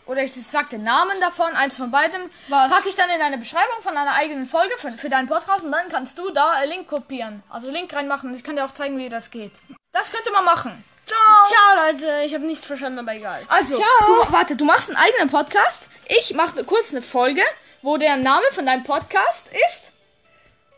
oder 0.06 0.24
ich 0.24 0.34
sag 0.34 0.70
den 0.70 0.84
Namen 0.84 1.20
davon, 1.20 1.54
eins 1.58 1.76
von 1.76 1.92
beidem, 1.92 2.22
Was? 2.48 2.70
pack 2.70 2.86
ich 2.86 2.96
dann 2.96 3.10
in 3.10 3.22
eine 3.22 3.38
Beschreibung 3.38 3.84
von 3.84 3.98
einer 3.98 4.14
eigenen 4.14 4.46
Folge 4.46 4.78
für, 4.78 4.94
für 4.94 5.10
deinen 5.10 5.28
Podcast 5.28 5.66
und 5.66 5.74
dann 5.74 5.90
kannst 5.90 6.18
du 6.18 6.30
da 6.30 6.52
einen 6.52 6.72
Link 6.72 6.88
kopieren. 6.88 7.44
Also 7.50 7.70
Link 7.70 7.94
reinmachen 7.94 8.30
und 8.30 8.36
ich 8.38 8.46
kann 8.46 8.56
dir 8.56 8.64
auch 8.64 8.74
zeigen, 8.74 8.98
wie 8.98 9.10
das 9.10 9.30
geht. 9.30 9.52
Das 9.92 10.10
könnte 10.10 10.32
man 10.32 10.46
machen. 10.46 10.86
Ciao! 11.06 11.20
Ciao, 11.50 11.86
Leute. 11.86 12.26
Ich 12.26 12.34
habe 12.34 12.46
nichts 12.46 12.66
verstanden, 12.66 13.00
aber 13.00 13.14
egal. 13.14 13.44
Also, 13.50 13.76
Ciao. 13.76 13.88
du, 14.08 14.32
warte, 14.32 14.56
du 14.56 14.64
machst 14.64 14.90
einen 14.90 14.98
eigenen 14.98 15.30
Podcast. 15.30 15.84
Ich 16.08 16.34
mache 16.34 16.64
kurz 16.64 16.92
eine 16.92 17.02
Folge, 17.02 17.44
wo 17.82 17.98
der 17.98 18.18
Name 18.18 18.46
von 18.52 18.66
deinem 18.66 18.84
Podcast 18.84 19.46
ist. 19.68 19.92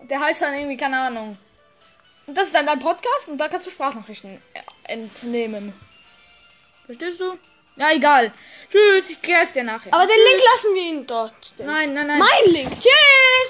Der 0.01 0.19
heißt 0.19 0.41
dann 0.41 0.53
irgendwie, 0.53 0.77
keine 0.77 0.99
Ahnung. 0.99 1.37
Und 2.27 2.37
das 2.37 2.47
ist 2.47 2.55
dann 2.55 2.65
dein 2.65 2.79
Podcast 2.79 3.27
und 3.27 3.37
da 3.37 3.47
kannst 3.47 3.67
du 3.67 3.71
Sprachnachrichten 3.71 4.41
entnehmen. 4.83 5.73
Verstehst 6.85 7.19
du? 7.19 7.37
Ja, 7.75 7.91
egal. 7.91 8.31
Tschüss, 8.71 9.09
ich 9.09 9.21
klär's 9.21 9.53
dir 9.53 9.63
nachher. 9.63 9.93
Aber 9.93 10.05
den 10.05 10.17
Link 10.17 10.43
lassen 10.53 10.75
wir 10.75 10.81
ihn 10.83 11.07
dort. 11.07 11.33
nein, 11.57 11.93
nein, 11.93 12.07
nein. 12.07 12.19
Mein 12.19 12.53
Link. 12.53 12.69
Tschüss. 12.69 12.83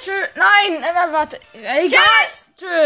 Tschüss. 0.04 0.30
Nein, 0.36 0.84
äh, 0.84 1.12
warte. 1.12 1.40
Egal. 1.54 1.88
Tschüss. 1.90 2.54
Tschüss. 2.58 2.70